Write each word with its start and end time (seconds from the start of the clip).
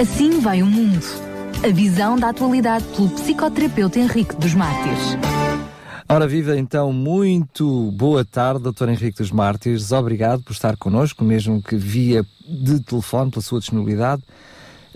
Assim 0.00 0.40
vai 0.40 0.60
o 0.60 0.66
mundo. 0.66 1.06
A 1.64 1.68
visão 1.68 2.16
da 2.16 2.30
atualidade 2.30 2.84
pelo 2.96 3.08
psicoterapeuta 3.10 4.00
Henrique 4.00 4.34
dos 4.34 4.52
Mártires. 4.52 5.16
Ora, 6.08 6.26
viva 6.26 6.58
então, 6.58 6.92
muito 6.92 7.92
boa 7.92 8.24
tarde, 8.24 8.64
Dr. 8.64 8.88
Henrique 8.88 9.18
dos 9.18 9.30
Mártires. 9.30 9.92
Obrigado 9.92 10.42
por 10.42 10.52
estar 10.52 10.76
connosco, 10.76 11.22
mesmo 11.22 11.62
que 11.62 11.76
via 11.76 12.26
de 12.44 12.80
telefone, 12.80 13.30
pela 13.30 13.40
sua 13.40 13.60
disponibilidade. 13.60 14.20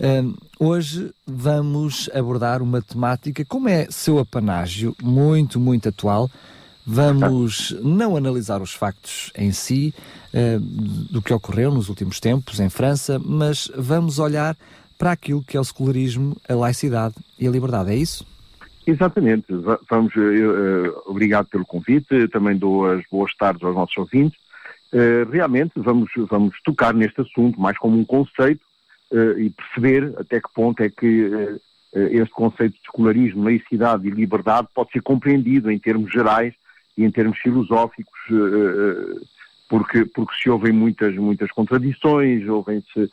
Uh, 0.01 0.37
hoje 0.59 1.11
vamos 1.25 2.09
abordar 2.13 2.61
uma 2.61 2.81
temática, 2.81 3.45
como 3.45 3.69
é 3.69 3.87
seu 3.89 4.19
apanágio, 4.19 4.93
muito, 5.01 5.61
muito 5.61 5.87
atual. 5.87 6.29
Vamos 6.85 7.73
não 7.81 8.17
analisar 8.17 8.61
os 8.61 8.73
factos 8.73 9.31
em 9.33 9.53
si, 9.53 9.93
uh, 10.33 10.59
do 10.59 11.21
que 11.21 11.33
ocorreu 11.33 11.71
nos 11.71 11.87
últimos 11.87 12.19
tempos 12.19 12.59
em 12.59 12.69
França, 12.69 13.17
mas 13.17 13.71
vamos 13.77 14.19
olhar 14.19 14.57
para 14.99 15.13
aquilo 15.13 15.41
que 15.41 15.55
é 15.55 15.59
o 15.59 15.63
secularismo, 15.63 16.35
a 16.47 16.53
laicidade 16.53 17.15
e 17.39 17.47
a 17.47 17.49
liberdade. 17.49 17.89
É 17.89 17.95
isso? 17.95 18.27
Exatamente. 18.85 19.45
Vamos, 19.89 20.13
uh, 20.15 21.01
obrigado 21.05 21.47
pelo 21.47 21.65
convite, 21.65 22.27
também 22.27 22.57
dou 22.57 22.85
as 22.85 23.03
boas 23.09 23.33
tardes 23.35 23.63
aos 23.63 23.73
nossos 23.73 23.97
ouvintes. 23.97 24.37
Uh, 24.91 25.29
realmente 25.31 25.71
vamos, 25.77 26.11
vamos 26.29 26.55
tocar 26.65 26.93
neste 26.93 27.21
assunto 27.21 27.61
mais 27.61 27.77
como 27.77 27.97
um 27.97 28.03
conceito 28.03 28.61
uh, 29.11 29.39
e 29.39 29.49
perceber 29.51 30.13
até 30.17 30.41
que 30.41 30.53
ponto 30.53 30.83
é 30.83 30.89
que 30.89 31.59
este 31.91 32.29
conceito 32.35 32.73
de 32.73 32.81
secularismo, 32.85 33.43
laicidade 33.45 34.07
e 34.07 34.11
liberdade 34.11 34.67
pode 34.75 34.91
ser 34.91 35.01
compreendido 35.01 35.71
em 35.71 35.79
termos 35.79 36.11
gerais 36.11 36.53
e 36.95 37.03
em 37.03 37.09
termos 37.09 37.39
filosóficos, 37.39 38.19
porque, 39.69 40.03
porque 40.03 40.35
se 40.41 40.49
ouvem 40.49 40.73
muitas, 40.73 41.15
muitas 41.15 41.51
contradições, 41.51 42.47
ouvem-se 42.49 43.09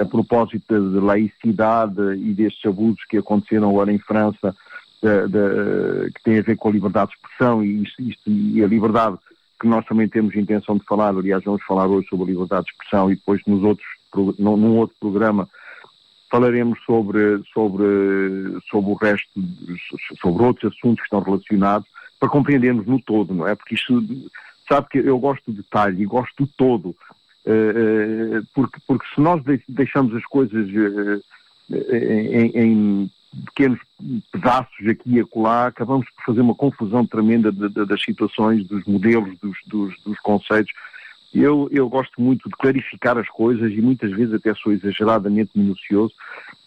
a 0.00 0.04
propósito 0.04 0.90
de 0.90 1.00
laicidade 1.00 2.00
e 2.16 2.34
destes 2.34 2.66
abusos 2.66 3.02
que 3.08 3.16
aconteceram 3.16 3.70
agora 3.70 3.92
em 3.92 3.98
França, 3.98 4.54
da, 5.02 5.26
da, 5.26 6.10
que 6.14 6.22
tem 6.22 6.38
a 6.38 6.42
ver 6.42 6.56
com 6.56 6.68
a 6.68 6.72
liberdade 6.72 7.10
de 7.10 7.16
expressão 7.16 7.64
e, 7.64 7.82
isto, 7.82 8.02
isto, 8.02 8.30
e, 8.30 8.62
a 8.62 8.66
liberdade 8.66 9.16
que 9.60 9.66
nós 9.66 9.84
também 9.86 10.08
temos 10.08 10.34
intenção 10.34 10.76
de 10.76 10.84
falar, 10.84 11.10
aliás 11.10 11.42
vamos 11.44 11.62
falar 11.64 11.86
hoje 11.86 12.08
sobre 12.08 12.24
a 12.24 12.32
liberdade 12.32 12.64
de 12.66 12.72
expressão 12.72 13.10
e 13.10 13.16
depois 13.16 13.40
nos 13.46 13.62
outros, 13.62 13.86
num 14.38 14.76
outro 14.76 14.96
programa 15.00 15.48
falaremos 16.30 16.78
sobre, 16.84 17.42
sobre, 17.52 17.84
sobre 18.70 18.90
o 18.90 18.94
resto, 18.94 19.28
sobre 20.20 20.44
outros 20.44 20.72
assuntos 20.72 21.00
que 21.00 21.06
estão 21.06 21.20
relacionados, 21.20 21.86
para 22.18 22.30
compreendermos 22.30 22.86
no 22.86 23.00
todo, 23.02 23.34
não 23.34 23.46
é? 23.46 23.54
Porque 23.54 23.74
isto, 23.74 24.02
sabe 24.68 24.88
que 24.90 24.98
eu 24.98 25.18
gosto 25.18 25.50
do 25.50 25.62
detalhe 25.62 26.02
e 26.02 26.06
gosto 26.06 26.44
do 26.44 26.46
todo, 26.56 26.88
uh, 26.90 28.46
porque, 28.54 28.80
porque 28.86 29.06
se 29.14 29.20
nós 29.20 29.42
deixamos 29.68 30.14
as 30.14 30.24
coisas 30.24 30.68
uh, 30.68 31.22
em, 31.70 32.50
em 32.54 33.10
pequenos 33.46 33.80
pedaços 34.30 34.86
aqui 34.86 35.14
e 35.14 35.20
acolá, 35.20 35.66
acabamos 35.66 36.06
por 36.10 36.24
fazer 36.26 36.40
uma 36.42 36.54
confusão 36.54 37.06
tremenda 37.06 37.50
das 37.50 38.02
situações, 38.02 38.66
dos 38.66 38.84
modelos, 38.84 39.38
dos, 39.38 39.56
dos, 39.66 39.94
dos 40.04 40.18
conceitos. 40.20 40.72
Eu, 41.32 41.66
eu 41.72 41.88
gosto 41.88 42.20
muito 42.20 42.46
de 42.48 42.54
clarificar 42.56 43.16
as 43.16 43.28
coisas 43.28 43.72
e 43.72 43.80
muitas 43.80 44.10
vezes 44.10 44.34
até 44.34 44.54
sou 44.54 44.70
exageradamente 44.70 45.50
minucioso, 45.54 46.12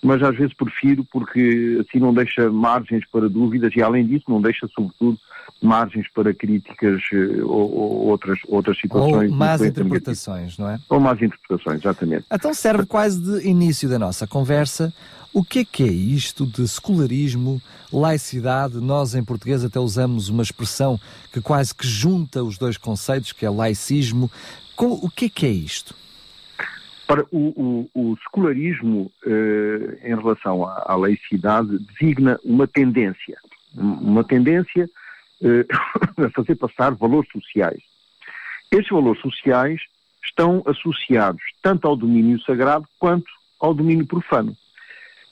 mas 0.05 0.21
às 0.21 0.35
vezes 0.37 0.53
prefiro 0.53 1.03
porque 1.11 1.81
assim 1.81 1.99
não 1.99 2.13
deixa 2.13 2.49
margens 2.51 3.03
para 3.11 3.27
dúvidas 3.27 3.73
e 3.75 3.81
além 3.81 4.05
disso 4.05 4.25
não 4.27 4.41
deixa 4.41 4.67
sobretudo 4.67 5.17
margens 5.61 6.07
para 6.13 6.33
críticas 6.33 7.01
eh, 7.11 7.43
ou, 7.43 7.71
ou 7.73 8.07
outras, 8.07 8.37
outras 8.47 8.77
situações. 8.79 9.31
Ou 9.31 9.37
más 9.37 9.61
interpretações, 9.61 10.57
não 10.57 10.69
é? 10.69 10.79
Ou 10.89 10.99
más 10.99 11.19
interpretações, 11.21 11.79
exatamente. 11.79 12.25
Então 12.31 12.53
serve 12.53 12.85
quase 12.85 13.19
de 13.19 13.47
início 13.47 13.89
da 13.89 13.97
nossa 13.97 14.27
conversa 14.27 14.93
o 15.33 15.43
que 15.43 15.59
é 15.59 15.65
que 15.65 15.83
é 15.83 15.91
isto 15.91 16.45
de 16.45 16.65
secularismo, 16.65 17.61
laicidade? 17.91 18.79
Nós 18.79 19.15
em 19.15 19.23
português 19.23 19.65
até 19.65 19.77
usamos 19.77 20.29
uma 20.29 20.41
expressão 20.41 20.97
que 21.33 21.41
quase 21.41 21.75
que 21.75 21.85
junta 21.85 22.41
os 22.41 22.57
dois 22.57 22.77
conceitos, 22.77 23.33
que 23.33 23.45
é 23.45 23.49
laicismo. 23.49 24.31
O 24.77 25.09
que 25.09 25.25
é 25.25 25.29
que 25.29 25.45
é 25.45 25.49
isto? 25.49 25.93
Para 27.07 27.23
o, 27.31 27.89
o, 27.93 28.11
o 28.11 28.17
secularismo, 28.23 29.11
eh, 29.25 29.99
em 30.03 30.15
relação 30.15 30.65
à, 30.65 30.85
à, 30.87 30.95
laicidade, 30.95 31.77
designa 31.79 32.39
uma 32.43 32.67
tendência, 32.67 33.37
uma 33.75 34.23
tendência 34.23 34.89
eh, 35.43 35.65
a 36.25 36.29
fazer 36.31 36.55
passar 36.55 36.95
valores 36.95 37.29
sociais. 37.31 37.81
Estes 38.71 38.89
valores 38.89 39.21
sociais 39.21 39.81
estão 40.23 40.63
associados 40.65 41.41
tanto 41.61 41.87
ao 41.87 41.95
domínio 41.95 42.41
sagrado 42.41 42.87
quanto 42.97 43.31
ao 43.59 43.73
domínio 43.73 44.05
profano. 44.05 44.55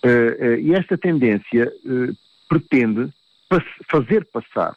Uh, 0.03 0.59
e 0.59 0.73
esta 0.73 0.97
tendência 0.97 1.71
uh, 1.85 2.15
pretende 2.49 3.11
fazer 3.89 4.25
passar 4.25 4.75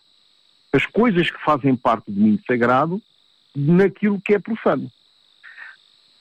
as 0.72 0.86
coisas 0.86 1.30
que 1.30 1.42
fazem 1.42 1.74
parte 1.74 2.10
do 2.10 2.14
domínio 2.14 2.40
sagrado 2.46 3.02
naquilo 3.54 4.20
que 4.20 4.34
é 4.34 4.38
profano. 4.38 4.90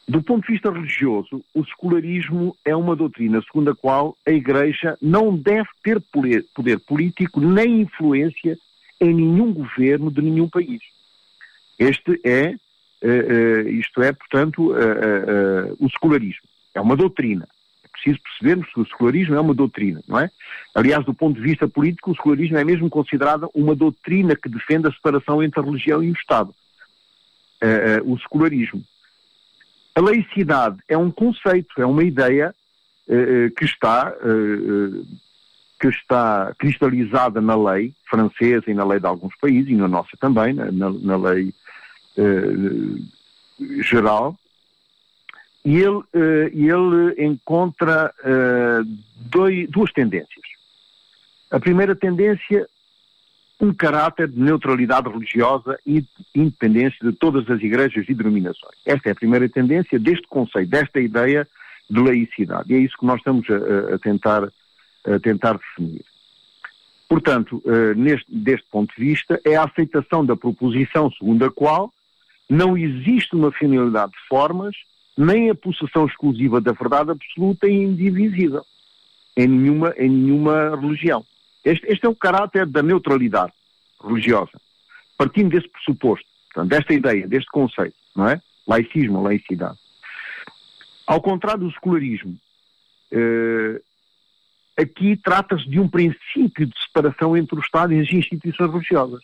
Do 0.07 0.21
ponto 0.21 0.45
de 0.45 0.53
vista 0.53 0.71
religioso, 0.71 1.43
o 1.53 1.65
secularismo 1.65 2.55
é 2.63 2.75
uma 2.75 2.95
doutrina 2.95 3.41
segundo 3.41 3.71
a 3.71 3.75
qual 3.75 4.15
a 4.25 4.31
Igreja 4.31 4.95
não 5.01 5.35
deve 5.35 5.67
ter 5.83 5.99
poder, 5.99 6.45
político 6.85 7.41
nem 7.41 7.81
influência 7.81 8.57
em 9.01 9.13
nenhum 9.13 9.51
governo 9.51 10.11
de 10.11 10.21
nenhum 10.21 10.47
país. 10.47 10.81
Este 11.79 12.21
é, 12.23 12.55
uh, 13.03 13.69
isto 13.69 14.01
é, 14.01 14.13
portanto, 14.13 14.73
o 15.79 15.89
secularismo. 15.89 16.47
É 16.73 16.79
uma 16.79 16.95
doutrina 16.95 17.47
preciso 18.05 18.19
percebermos 18.21 18.71
que 18.71 18.79
o 18.79 18.85
secularismo 18.85 19.35
é 19.35 19.39
uma 19.39 19.53
doutrina, 19.53 20.01
não 20.07 20.19
é? 20.19 20.29
Aliás, 20.75 21.03
do 21.05 21.13
ponto 21.13 21.37
de 21.37 21.41
vista 21.41 21.67
político, 21.67 22.11
o 22.11 22.15
secularismo 22.15 22.57
é 22.57 22.63
mesmo 22.63 22.89
considerado 22.89 23.49
uma 23.53 23.75
doutrina 23.75 24.35
que 24.35 24.49
defende 24.49 24.87
a 24.87 24.91
separação 24.91 25.41
entre 25.41 25.59
a 25.59 25.63
religião 25.63 26.03
e 26.03 26.11
o 26.11 26.13
Estado. 26.13 26.53
O 28.05 28.19
secularismo. 28.19 28.83
A 29.95 30.01
laicidade 30.01 30.77
é 30.89 30.97
um 30.97 31.09
conceito, 31.09 31.81
é 31.81 31.85
uma 31.85 32.03
ideia 32.03 32.53
uh, 33.07 33.55
que 33.55 33.63
está 33.63 34.13
que 35.79 35.87
está 35.87 36.53
cristalizada 36.57 37.41
na 37.41 37.55
lei 37.55 37.93
francesa 38.09 38.63
e 38.67 38.73
na 38.73 38.85
lei 38.85 38.99
de 38.99 39.05
alguns 39.07 39.35
países, 39.37 39.69
e 39.69 39.75
na 39.75 39.87
nossa 39.87 40.15
também, 40.19 40.53
na, 40.53 40.71
na 40.71 41.17
lei 41.17 41.53
geral, 43.81 44.37
e 45.65 45.77
ele, 45.77 45.97
uh, 45.97 46.05
ele 46.53 47.25
encontra 47.25 48.13
dois, 49.15 49.69
duas 49.69 49.91
tendências. 49.91 50.45
A 51.51 51.59
primeira 51.59 51.95
tendência, 51.95 52.67
um 53.59 53.73
caráter 53.73 54.27
de 54.27 54.39
neutralidade 54.39 55.09
religiosa 55.09 55.79
e 55.85 56.03
independência 56.33 56.97
de 57.01 57.13
todas 57.13 57.49
as 57.49 57.61
igrejas 57.61 58.05
e 58.07 58.13
denominações. 58.13 58.75
Esta 58.85 59.09
é 59.09 59.11
a 59.13 59.15
primeira 59.15 59.47
tendência 59.47 59.97
deste 59.97 60.27
conceito, 60.27 60.69
desta 60.69 60.99
ideia 60.99 61.47
de 61.89 61.99
laicidade. 62.01 62.73
E 62.73 62.75
é 62.75 62.79
isso 62.79 62.97
que 62.97 63.05
nós 63.05 63.17
estamos 63.17 63.47
a, 63.49 63.95
a 63.95 63.99
tentar, 63.99 64.43
a 65.05 65.19
tentar 65.19 65.57
definir. 65.57 66.03
Portanto, 67.07 67.61
uh, 67.65 67.93
neste, 67.95 68.25
deste 68.29 68.67
ponto 68.69 68.93
de 68.95 69.05
vista, 69.05 69.39
é 69.45 69.55
a 69.55 69.63
aceitação 69.63 70.25
da 70.25 70.35
proposição 70.35 71.11
segundo 71.11 71.45
a 71.45 71.51
qual 71.51 71.93
não 72.49 72.77
existe 72.77 73.35
uma 73.35 73.51
finalidade 73.51 74.11
de 74.11 74.27
formas 74.27 74.75
nem 75.17 75.49
a 75.49 75.55
possessão 75.55 76.05
exclusiva 76.05 76.59
da 76.59 76.73
verdade 76.73 77.11
absoluta 77.11 77.67
e 77.67 77.73
indivisível 77.73 78.65
em 79.37 79.47
nenhuma, 79.47 79.93
em 79.97 80.09
nenhuma 80.09 80.75
religião. 80.75 81.25
Este, 81.65 81.85
este 81.91 82.05
é 82.05 82.09
o 82.09 82.15
caráter 82.15 82.65
da 82.65 82.81
neutralidade 82.81 83.51
religiosa. 84.01 84.51
Partindo 85.17 85.49
desse 85.49 85.67
pressuposto, 85.67 86.25
portanto, 86.53 86.69
desta 86.69 86.93
ideia, 86.93 87.27
deste 87.27 87.49
conceito, 87.49 87.95
não 88.15 88.29
é? 88.29 88.41
Laicismo, 88.67 89.21
laicidade. 89.21 89.77
Ao 91.07 91.21
contrário 91.21 91.61
do 91.61 91.71
secularismo, 91.71 92.37
eh, 93.11 93.81
aqui 94.77 95.15
trata-se 95.17 95.67
de 95.69 95.79
um 95.79 95.87
princípio 95.87 96.65
de 96.65 96.83
separação 96.83 97.35
entre 97.35 97.55
o 97.55 97.59
Estado 97.59 97.93
e 97.93 97.99
as 97.99 98.11
instituições 98.11 98.71
religiosas 98.71 99.21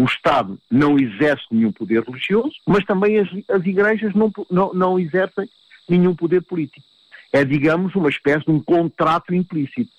o 0.00 0.04
Estado 0.04 0.58
não 0.70 0.98
exerce 0.98 1.44
nenhum 1.50 1.72
poder 1.72 2.02
religioso, 2.02 2.54
mas 2.66 2.84
também 2.84 3.18
as, 3.18 3.28
as 3.48 3.64
igrejas 3.66 4.14
não, 4.14 4.32
não, 4.50 4.72
não 4.72 4.98
exercem 4.98 5.48
nenhum 5.88 6.14
poder 6.14 6.42
político. 6.42 6.86
É, 7.32 7.44
digamos, 7.44 7.94
uma 7.94 8.08
espécie 8.08 8.44
de 8.44 8.50
um 8.50 8.60
contrato 8.60 9.34
implícito. 9.34 9.90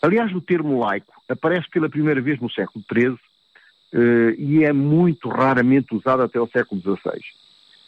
Aliás, 0.00 0.32
o 0.32 0.40
termo 0.40 0.80
laico 0.80 1.12
aparece 1.28 1.68
pela 1.70 1.88
primeira 1.88 2.20
vez 2.20 2.40
no 2.40 2.50
século 2.50 2.84
XIII 2.92 3.18
eh, 3.92 4.34
e 4.38 4.64
é 4.64 4.72
muito 4.72 5.28
raramente 5.28 5.94
usado 5.94 6.22
até 6.22 6.40
o 6.40 6.48
século 6.48 6.80
XVI. 6.80 7.20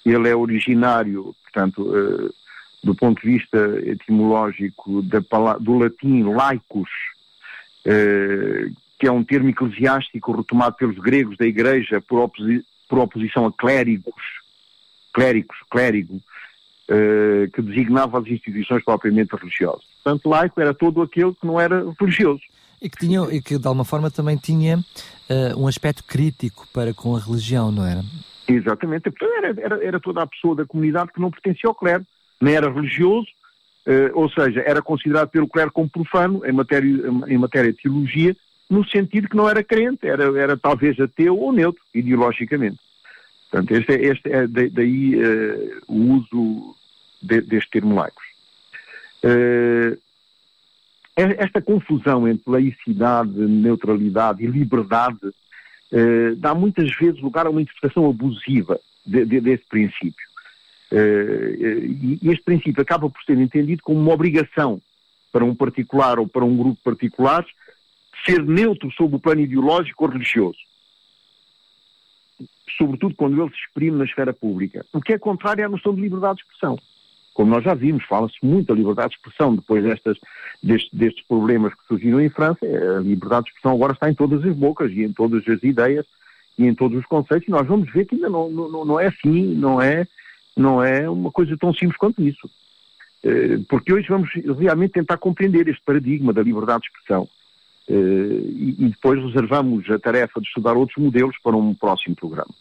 Ele 0.05 0.29
é 0.29 0.35
originário, 0.35 1.35
portanto, 1.43 1.93
eh, 1.95 2.31
do 2.83 2.95
ponto 2.95 3.21
de 3.23 3.29
vista 3.29 3.59
etimológico 3.85 5.03
do 5.03 5.79
latim 5.79 6.23
laicus, 6.25 6.91
eh, 7.85 8.71
que 8.99 9.07
é 9.07 9.13
um 9.13 9.25
termo 9.25 9.49
eclesiástico 9.49 10.33
retomado 10.33 10.77
pelos 10.77 10.99
gregos 10.99 11.37
da 11.37 11.47
Igreja 11.47 12.01
por, 12.01 12.21
oposi 12.21 12.65
por 12.89 12.99
oposição 12.99 13.47
a 13.47 13.53
clérigos, 13.53 14.23
clérigos, 15.13 15.57
clérigo, 15.71 16.21
uh, 16.91 17.51
que 17.53 17.63
designava 17.63 18.19
as 18.19 18.27
instituições 18.27 18.85
propriamente 18.85 19.35
religiosas. 19.37 19.85
Portanto, 20.03 20.29
laico 20.29 20.61
era 20.61 20.75
todo 20.75 21.01
aquele 21.01 21.33
que 21.35 21.47
não 21.47 21.61
era 21.61 21.85
religioso. 21.99 22.43
E 22.83 22.89
que, 22.89 22.99
tinha, 22.99 23.21
e 23.31 23.41
que 23.41 23.59
de 23.59 23.67
alguma 23.67 23.85
forma 23.85 24.11
também 24.11 24.37
tinha 24.37 24.79
uh, 24.79 25.63
um 25.63 25.69
aspecto 25.69 26.03
crítico 26.05 26.67
para 26.73 26.93
com 26.95 27.15
a 27.15 27.21
religião, 27.21 27.71
não 27.71 27.87
era? 27.87 28.03
Exatamente. 28.49 29.11
Portanto, 29.11 29.33
era, 29.37 29.61
era, 29.61 29.85
era 29.85 30.01
toda 30.01 30.23
a 30.23 30.27
pessoa 30.27 30.57
da 30.57 30.65
comunidade 30.65 31.13
que 31.13 31.21
não 31.21 31.31
pertencia 31.31 31.69
ao 31.69 31.75
clero, 31.75 32.05
nem 32.41 32.55
era 32.55 32.73
religioso, 32.73 33.29
uh, 33.87 34.19
ou 34.19 34.31
seja, 34.31 34.63
era 34.67 34.83
considerado 34.83 35.29
pelo 35.29 35.47
clero 35.47 35.71
como 35.71 35.89
profano 35.89 36.45
em 36.45 36.53
matéria, 36.53 36.91
em 37.29 37.39
matéria 37.39 37.73
de 37.73 37.83
teologia, 37.83 38.35
no 38.69 38.89
sentido 38.89 39.29
que 39.29 39.37
não 39.37 39.49
era 39.49 39.63
crente, 39.65 40.07
era, 40.07 40.25
era 40.39 40.57
talvez 40.57 40.99
ateu 40.99 41.37
ou 41.37 41.53
neutro, 41.53 41.83
ideologicamente. 41.95 42.79
Portanto, 43.51 43.73
este 43.73 43.93
é, 43.93 44.07
este 44.07 44.33
é 44.33 44.47
daí 44.47 45.17
uh, 45.17 45.83
o 45.89 46.15
uso 46.15 46.77
de, 47.23 47.41
deste 47.41 47.71
termo 47.71 47.95
laicos. 47.95 48.25
Uh, 49.25 49.99
esta 51.17 51.61
confusão 51.61 52.27
entre 52.27 52.51
laicidade, 52.51 53.31
neutralidade 53.31 54.43
e 54.43 54.47
liberdade 54.47 55.27
uh, 55.27 56.37
dá 56.37 56.55
muitas 56.55 56.91
vezes 56.97 57.21
lugar 57.21 57.47
a 57.47 57.51
uma 57.51 57.61
interpretação 57.61 58.09
abusiva 58.09 58.81
de, 59.05 59.25
de, 59.27 59.41
desse 59.41 59.65
princípio. 59.69 60.27
e 60.93 62.19
este 62.31 62.43
princípio 62.43 62.83
acaba 62.83 63.11
por 63.11 63.23
ser 63.25 63.39
entendido 63.39 63.83
como 63.83 64.01
uma 64.01 64.15
obrigação 64.15 64.81
para 65.31 65.45
um 65.45 65.55
particular 65.55 66.19
ou 66.19 66.27
para 66.27 66.45
um 66.45 66.57
grupo 66.57 66.81
particular 66.83 67.45
ser 68.27 68.43
neutro 68.43 68.91
sob 68.93 69.17
o 69.17 69.21
plano 69.21 69.43
ideológico 69.43 70.05
ou 70.05 70.11
religioso 70.11 70.59
sobretudo 72.81 73.15
quando 73.15 73.41
ele 73.41 73.51
se 73.51 73.61
exprime 73.61 73.99
na 73.99 74.05
esfera 74.05 74.33
pública, 74.33 74.85
o 74.93 75.01
que 75.01 75.13
é 75.13 75.19
contrário 75.19 75.65
à 75.65 75.69
noção 75.69 75.95
de 75.95 76.01
liberdade 76.01 76.37
de 76.37 76.43
expressão. 76.43 76.79
Como 77.35 77.51
nós 77.51 77.65
já 77.65 77.75
vimos, 77.75 78.05
fala-se 78.05 78.37
muito 78.43 78.69
da 78.69 78.75
liberdade 78.75 79.11
de 79.11 79.17
expressão 79.17 79.55
depois 79.55 79.83
destas, 79.83 80.19
destes, 80.63 80.91
destes 80.93 81.25
problemas 81.27 81.73
que 81.75 81.87
surgiram 81.87 82.21
em 82.21 82.29
França. 82.29 82.65
A 82.65 83.01
liberdade 83.01 83.45
de 83.45 83.51
expressão 83.51 83.73
agora 83.73 83.93
está 83.93 84.11
em 84.11 84.15
todas 84.15 84.45
as 84.45 84.55
bocas 84.55 84.91
e 84.93 85.03
em 85.03 85.13
todas 85.13 85.47
as 85.49 85.63
ideias 85.63 86.07
e 86.59 86.67
em 86.67 86.75
todos 86.75 86.99
os 86.99 87.07
conceitos 87.07 87.49
e 87.49 87.51
nós 87.51 87.67
vamos 87.67 87.91
ver 87.91 88.05
que 88.05 88.15
ainda 88.15 88.29
não, 88.29 88.51
não, 88.51 88.85
não 88.85 89.01
é 89.01 89.07
assim, 89.07 89.55
não 89.55 89.81
é, 89.81 90.07
não 90.57 90.83
é 90.83 91.09
uma 91.09 91.31
coisa 91.31 91.57
tão 91.57 91.73
simples 91.73 91.97
quanto 91.97 92.21
isso. 92.23 92.51
Eh, 93.23 93.59
porque 93.69 93.93
hoje 93.93 94.09
vamos 94.09 94.31
realmente 94.59 94.93
tentar 94.93 95.17
compreender 95.19 95.69
este 95.69 95.83
paradigma 95.83 96.33
da 96.33 96.43
liberdade 96.43 96.83
de 96.83 96.89
expressão 96.89 97.29
eh, 97.89 97.95
e 97.95 98.89
depois 98.91 99.23
reservamos 99.23 99.89
a 99.91 99.99
tarefa 99.99 100.41
de 100.41 100.47
estudar 100.47 100.77
outros 100.77 101.03
modelos 101.03 101.37
para 101.43 101.57
um 101.57 101.75
próximo 101.75 102.15
programa. 102.15 102.55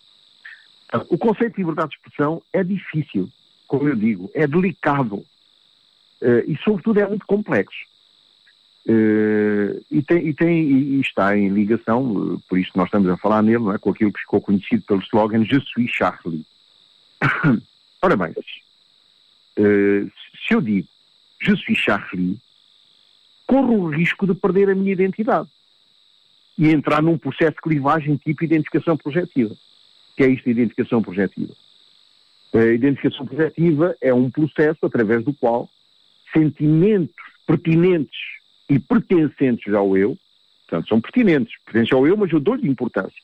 O 1.10 1.18
conceito 1.18 1.56
de 1.56 1.62
liberdade 1.62 1.90
de 1.90 1.98
expressão 1.98 2.42
é 2.52 2.64
difícil, 2.64 3.30
como 3.70 3.88
eu 3.88 3.96
digo, 3.96 4.30
é 4.34 4.46
delicado 4.46 5.16
uh, 5.16 6.44
e, 6.46 6.58
sobretudo, 6.64 7.00
é 7.00 7.08
muito 7.08 7.26
complexo. 7.26 7.88
Uh, 8.86 9.80
e, 9.90 10.02
tem, 10.02 10.28
e, 10.28 10.34
tem, 10.34 10.62
e, 10.64 11.00
está 11.00 11.38
em 11.38 11.48
ligação, 11.50 12.12
uh, 12.12 12.40
por 12.50 12.60
isso 12.60 12.72
nós 12.76 12.88
estamos 12.88 13.08
a 13.08 13.16
falar 13.16 13.42
nele, 13.42 13.70
é, 13.74 13.78
com 13.78 13.92
aquilo 13.92 14.12
que 14.12 14.22
ficou 14.22 14.42
conhecido 14.42 14.84
pelo 14.84 15.02
slogan 15.04 15.46
Je 15.46 15.62
suis 15.62 15.90
Charlie. 15.92 16.46
Ora 18.02 18.18
bem, 18.18 18.34
se 19.56 20.54
eu 20.54 20.62
digo 20.62 20.88
Je 21.42 21.56
suis 21.58 21.78
Charlie, 21.78 22.38
corro 23.46 23.84
o 23.84 23.90
risco 23.90 24.26
de 24.26 24.34
perder 24.34 24.70
a 24.70 24.76
minha 24.76 24.94
identidade 24.94 25.50
e 26.58 26.70
entrar 26.70 27.02
num 27.02 27.18
processo 27.18 27.56
de 27.56 27.62
clivagem 27.62 28.18
tipo 28.18 28.44
identificação 28.44 28.98
projetiva 28.98 29.56
que 30.20 30.24
é 30.26 30.28
isto 30.28 30.44
de 30.44 30.52
identificação 30.52 31.02
projetiva. 31.02 31.54
A 32.54 32.66
identificação 32.66 33.26
projetiva 33.26 33.96
é 34.02 34.14
um 34.14 34.30
processo 34.30 34.86
através 34.86 35.24
do 35.24 35.34
qual 35.34 35.70
sentimentos 36.34 37.16
pertinentes 37.46 38.20
e 38.70 38.80
pertencentes 38.80 39.74
ao 39.74 39.98
eu, 39.98 40.18
portanto, 40.68 40.88
são 40.88 41.02
pertinentes, 41.02 41.54
pertencem 41.66 41.98
ao 41.98 42.06
eu, 42.08 42.16
mas 42.16 42.32
eu 42.32 42.40
dou-lhe 42.40 42.68
importância. 42.68 43.22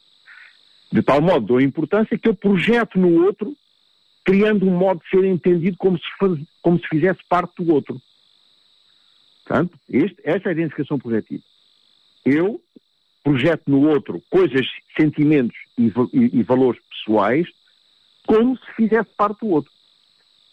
De 0.91 1.01
tal 1.01 1.21
modo 1.21 1.45
dou 1.45 1.61
importância 1.61 2.17
que 2.17 2.27
eu 2.27 2.35
projeto 2.35 2.99
no 2.99 3.23
outro, 3.23 3.55
criando 4.23 4.67
um 4.67 4.75
modo 4.75 5.01
de 5.01 5.09
ser 5.09 5.25
entendido 5.25 5.77
como 5.77 5.97
se, 5.97 6.05
faz, 6.19 6.39
como 6.61 6.79
se 6.79 6.87
fizesse 6.87 7.19
parte 7.29 7.63
do 7.63 7.73
outro. 7.73 8.01
Portanto, 9.43 9.77
este, 9.89 10.17
essa 10.23 10.47
é 10.47 10.49
a 10.49 10.53
identificação 10.53 10.97
projetiva. 10.97 11.43
Eu 12.23 12.59
projeto 13.23 13.63
no 13.67 13.87
outro 13.87 14.21
coisas, 14.29 14.65
sentimentos 14.95 15.57
e, 15.77 15.91
e, 16.13 16.39
e 16.39 16.43
valores 16.43 16.81
pessoais 16.89 17.47
como 18.25 18.57
se 18.57 18.73
fizesse 18.73 19.09
parte 19.15 19.39
do 19.39 19.49
outro. 19.49 19.71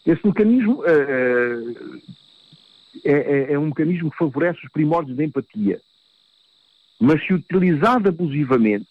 Esse 0.05 0.25
mecanismo 0.25 0.81
uh, 0.81 2.01
é, 3.03 3.53
é, 3.53 3.59
um 3.59 3.67
mecanismo 3.67 4.11
que 4.11 4.17
favorece 4.17 4.65
os 4.65 4.71
primórdios 4.71 5.17
da 5.17 5.23
empatia. 5.23 5.81
Mas 6.99 7.25
se 7.25 7.33
utilizado 7.33 8.09
abusivamente, 8.09 8.87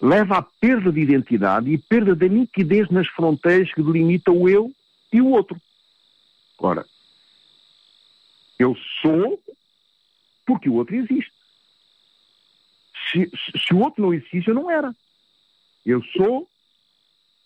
leva 0.00 0.38
à 0.38 0.42
perda 0.42 0.92
de 0.92 1.00
identidade 1.00 1.70
e 1.70 1.78
perda 1.78 2.14
da 2.14 2.28
nitidez 2.28 2.88
nas 2.90 3.06
fronteiras 3.08 3.72
que 3.72 3.82
delimitam 3.82 4.36
o 4.36 4.48
eu 4.48 4.72
e 5.12 5.20
o 5.20 5.28
outro. 5.28 5.60
Ora, 6.58 6.84
eu 8.58 8.76
sou 9.00 9.40
porque 10.46 10.68
o 10.68 10.74
outro 10.74 10.94
existe. 10.94 11.32
Se, 13.10 13.30
se 13.66 13.74
o 13.74 13.80
outro 13.80 14.02
não 14.02 14.12
existe, 14.12 14.48
eu 14.48 14.54
não 14.54 14.70
era. 14.70 14.94
Eu 15.84 16.02
sou 16.16 16.48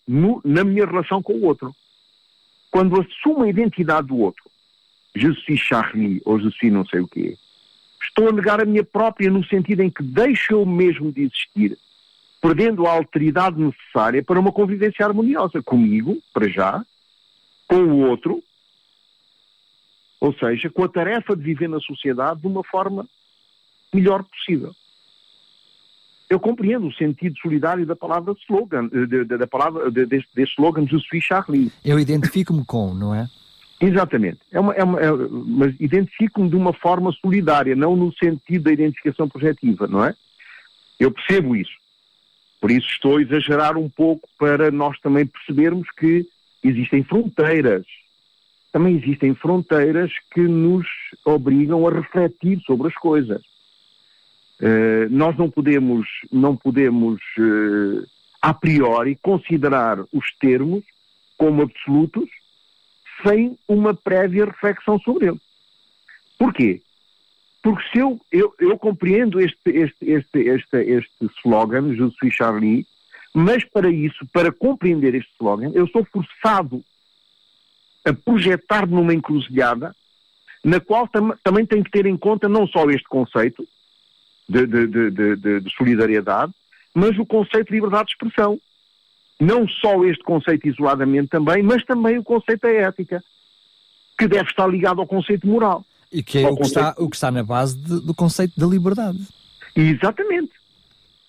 no, 0.08 0.40
na 0.42 0.64
minha 0.64 0.86
relação 0.86 1.22
com 1.22 1.34
o 1.34 1.44
outro. 1.44 1.74
Quando 2.70 3.00
assumo 3.00 3.44
a 3.44 3.48
identidade 3.48 4.08
do 4.08 4.18
outro, 4.18 4.42
je 5.14 5.32
suis 5.34 5.60
Charlie 5.60 6.22
ou 6.24 6.40
je 6.40 6.50
suis 6.50 6.72
não 6.72 6.86
sei 6.86 7.00
o 7.00 7.08
quê, 7.08 7.36
estou 8.02 8.28
a 8.28 8.32
negar 8.32 8.60
a 8.60 8.64
minha 8.64 8.84
própria 8.84 9.30
no 9.30 9.44
sentido 9.44 9.82
em 9.82 9.90
que 9.90 10.02
deixo 10.02 10.54
eu 10.54 10.66
mesmo 10.66 11.12
de 11.12 11.22
existir, 11.22 11.78
perdendo 12.40 12.86
a 12.86 12.92
alteridade 12.92 13.60
necessária 13.60 14.22
para 14.22 14.40
uma 14.40 14.52
convivência 14.52 15.04
harmoniosa 15.04 15.62
comigo, 15.62 16.18
para 16.32 16.48
já, 16.48 16.84
com 17.66 17.76
o 17.76 18.08
outro, 18.08 18.42
ou 20.20 20.32
seja, 20.34 20.70
com 20.70 20.84
a 20.84 20.88
tarefa 20.88 21.36
de 21.36 21.42
viver 21.42 21.68
na 21.68 21.80
sociedade 21.80 22.40
de 22.40 22.46
uma 22.46 22.64
forma 22.64 23.06
melhor 23.92 24.24
possível 24.24 24.74
eu 26.28 26.38
compreendo 26.38 26.86
o 26.86 26.92
sentido 26.92 27.38
solidário 27.38 27.86
da 27.86 27.96
palavra 27.96 28.34
slogan, 28.42 28.88
eh, 28.92 29.06
de, 29.06 29.24
de, 29.24 29.38
da 29.38 29.46
palavra, 29.46 29.90
de, 29.90 30.04
deste, 30.04 30.28
deste 30.34 30.54
slogan 30.54 30.86
Je 30.86 30.98
suis 31.00 31.24
Charlie. 31.24 31.72
Eu 31.84 31.98
identifico-me 31.98 32.64
com, 32.64 32.94
não 32.94 33.14
é? 33.14 33.28
Exatamente. 33.80 34.40
É 34.50 34.60
uma, 34.60 34.74
é 34.74 34.84
uma, 34.84 35.00
é, 35.00 35.10
mas 35.10 35.74
identifico-me 35.78 36.50
de 36.50 36.56
uma 36.56 36.72
forma 36.72 37.12
solidária, 37.12 37.74
não 37.74 37.96
no 37.96 38.12
sentido 38.12 38.64
da 38.64 38.72
identificação 38.72 39.28
projetiva, 39.28 39.86
não 39.86 40.04
é? 40.04 40.14
Eu 40.98 41.12
percebo 41.12 41.54
isso. 41.54 41.72
Por 42.60 42.70
isso 42.70 42.88
estou 42.88 43.18
a 43.18 43.22
exagerar 43.22 43.76
um 43.76 43.88
pouco 43.88 44.28
para 44.36 44.70
nós 44.70 44.98
também 45.00 45.24
percebermos 45.24 45.88
que 45.96 46.26
existem 46.62 47.04
fronteiras. 47.04 47.86
Também 48.72 48.96
existem 48.96 49.34
fronteiras 49.34 50.10
que 50.32 50.42
nos 50.42 50.86
obrigam 51.24 51.86
a 51.86 51.92
refletir 51.92 52.60
sobre 52.66 52.88
as 52.88 52.94
coisas. 52.94 53.40
Uh, 54.60 55.08
nós 55.10 55.36
não 55.36 55.48
podemos, 55.48 56.08
não 56.32 56.56
podemos 56.56 57.20
uh, 57.38 58.06
a 58.42 58.52
priori 58.52 59.16
considerar 59.22 60.00
os 60.12 60.32
termos 60.40 60.82
como 61.36 61.62
absolutos 61.62 62.28
sem 63.22 63.56
uma 63.68 63.94
prévia 63.94 64.46
reflexão 64.46 64.98
sobre 65.00 65.28
eles. 65.28 65.40
Porquê? 66.38 66.80
Porque 67.62 67.82
se 67.90 67.98
eu, 67.98 68.20
eu, 68.32 68.54
eu 68.58 68.78
compreendo 68.78 69.40
este, 69.40 69.70
este, 69.70 70.10
este, 70.10 70.38
este, 70.38 70.76
este 70.76 71.26
slogan, 71.40 71.94
Je 71.94 72.10
suis 72.16 72.34
Charlie, 72.34 72.86
mas 73.34 73.64
para 73.64 73.90
isso, 73.90 74.26
para 74.32 74.52
compreender 74.52 75.14
este 75.14 75.30
slogan, 75.34 75.70
eu 75.74 75.86
sou 75.88 76.04
forçado 76.04 76.82
a 78.04 78.12
projetar 78.12 78.86
numa 78.86 79.12
encruzilhada 79.12 79.94
na 80.64 80.80
qual 80.80 81.06
tam 81.08 81.36
também 81.42 81.66
tenho 81.66 81.84
que 81.84 81.90
ter 81.90 82.06
em 82.06 82.16
conta 82.16 82.48
não 82.48 82.66
só 82.66 82.88
este 82.90 83.08
conceito, 83.08 83.66
de, 84.48 84.66
de, 84.66 85.10
de, 85.10 85.60
de, 85.60 85.76
solidariedade, 85.76 86.52
mas 86.94 87.18
o 87.18 87.26
conceito 87.26 87.68
de 87.68 87.74
liberdade 87.74 88.06
de 88.06 88.12
expressão. 88.12 88.58
Não 89.40 89.68
só 89.68 90.04
este 90.04 90.24
conceito 90.24 90.66
isoladamente 90.66 91.28
também, 91.28 91.62
mas 91.62 91.84
também 91.84 92.18
o 92.18 92.24
conceito 92.24 92.62
da 92.62 92.72
ética, 92.72 93.22
que 94.18 94.26
deve 94.26 94.50
estar 94.50 94.66
ligado 94.66 95.00
ao 95.00 95.06
conceito 95.06 95.46
moral. 95.46 95.84
E 96.12 96.24
que 96.24 96.38
é 96.38 96.48
o 96.48 96.56
que, 96.56 96.62
conceito... 96.62 96.88
está, 96.88 96.94
o 96.98 97.08
que 97.08 97.16
está 97.16 97.30
na 97.30 97.44
base 97.44 97.76
do 97.76 98.12
conceito 98.14 98.58
da 98.58 98.66
liberdade. 98.66 99.18
Exatamente. 99.76 100.50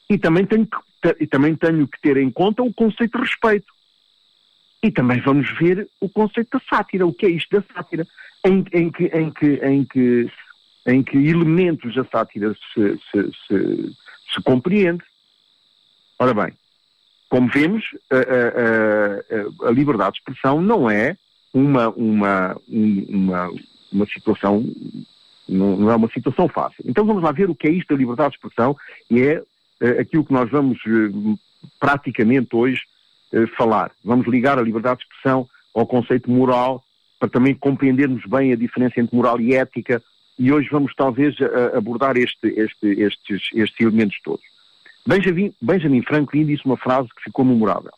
E 0.10 0.18
também 0.18 0.44
tenho, 0.44 0.66
que, 0.66 1.28
também 1.28 1.56
tenho 1.56 1.88
que 1.88 2.02
ter 2.02 2.18
em 2.18 2.32
conta 2.32 2.64
o 2.64 2.74
conceito 2.74 3.18
de 3.18 3.24
respeito. 3.26 3.72
E 4.82 4.90
também 4.90 5.22
vamos 5.22 5.48
ver 5.60 5.88
o 6.00 6.10
conceito 6.10 6.58
da 6.58 6.62
sátira, 6.68 7.06
o 7.06 7.14
que 7.14 7.28
é 7.28 7.30
isto 7.30 7.56
da 7.56 7.64
sátira, 7.74 8.08
em, 8.44 8.66
em, 8.74 8.90
que, 8.90 9.04
em, 9.06 9.30
que, 9.30 9.46
em 9.64 9.86
que 9.86 10.32
em 10.90 11.04
que 11.04 11.18
elementos 11.18 11.96
da 11.96 12.04
sátira 12.06 12.56
se, 12.74 13.00
se, 13.12 13.32
se, 13.48 13.96
se 14.34 14.42
compreende. 14.44 15.04
Ora 16.18 16.34
bem, 16.34 16.54
como 17.30 17.50
vemos, 17.50 17.84
a, 18.12 19.66
a, 19.66 19.70
a, 19.70 19.72
liberdade 19.72 20.14
de 20.14 20.20
expressão 20.20 20.62
não 20.62 20.90
é 20.90 21.16
uma, 21.54 21.90
uma, 21.90 22.58
uma, 22.68 23.52
uma 23.92 24.06
situação, 24.08 24.66
não, 25.48 25.90
é 25.90 25.96
uma 25.96 26.10
situação 26.10 26.48
fácil. 26.48 26.84
Então 26.86 27.06
vamos 27.06 27.24
lá 27.24 27.32
ver 27.32 27.50
o 27.50 27.56
que 27.56 27.68
é 27.68 27.72
isto 27.72 27.94
da 27.94 28.00
liberdade 28.00 28.32
de 28.32 28.38
expressão 28.38 28.76
e 29.10 29.22
é 29.22 29.40
uh, 29.40 30.02
aquilo 30.02 30.26
que 30.26 30.34
nós 30.34 30.50
vamos 30.50 30.78
uh, 30.86 31.40
praticamente 31.80 32.56
hoje 32.56 32.82
uh, 33.34 33.48
falar. 33.56 33.92
Vamos 34.04 34.28
ligar 34.28 34.58
a 34.58 34.64
liberdade 34.64 35.00
de 35.00 35.06
expressão 35.06 35.48
ao 35.74 35.86
conceito 35.86 36.30
moral 36.30 36.84
para 37.20 37.30
também 37.30 37.54
compreendermos 37.54 38.26
bem 38.26 38.54
a 38.54 38.56
diferença 38.56 39.00
entre 39.00 39.16
moral 39.16 39.40
e 39.40 39.54
ética 39.54 40.02
e 40.40 40.52
hoje 40.52 40.70
vamos 40.72 40.96
talvez 40.96 41.36
abordar 41.76 42.18
este, 42.18 42.48
este, 42.48 42.88
estes, 42.88 43.50
estes 43.54 43.80
elementos 43.80 44.18
todos. 44.24 44.44
Benjamin, 45.06 45.54
Benjamin 45.62 46.02
Franklin 46.04 46.46
disse 46.46 46.66
uma 46.66 46.78
frase 46.78 47.10
que 47.10 47.24
ficou 47.24 47.44
memorável. 47.44 47.92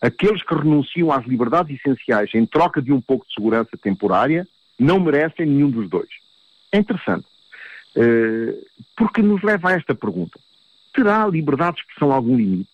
Aqueles 0.00 0.42
que 0.42 0.54
renunciam 0.54 1.10
às 1.10 1.24
liberdades 1.26 1.78
essenciais 1.78 2.30
em 2.34 2.44
troca 2.44 2.82
de 2.82 2.92
um 2.92 3.00
pouco 3.00 3.26
de 3.26 3.34
segurança 3.34 3.76
temporária 3.76 4.46
não 4.78 5.00
merecem 5.00 5.46
nenhum 5.46 5.70
dos 5.70 5.88
dois. 5.88 6.08
É 6.70 6.78
interessante, 6.78 7.26
uh, 7.96 8.66
porque 8.96 9.22
nos 9.22 9.42
leva 9.42 9.70
a 9.70 9.72
esta 9.72 9.94
pergunta. 9.94 10.38
Terá 10.92 11.24
a 11.24 11.28
liberdade 11.28 11.76
de 11.76 11.82
expressão 11.82 12.12
algum 12.12 12.36
limite? 12.36 12.70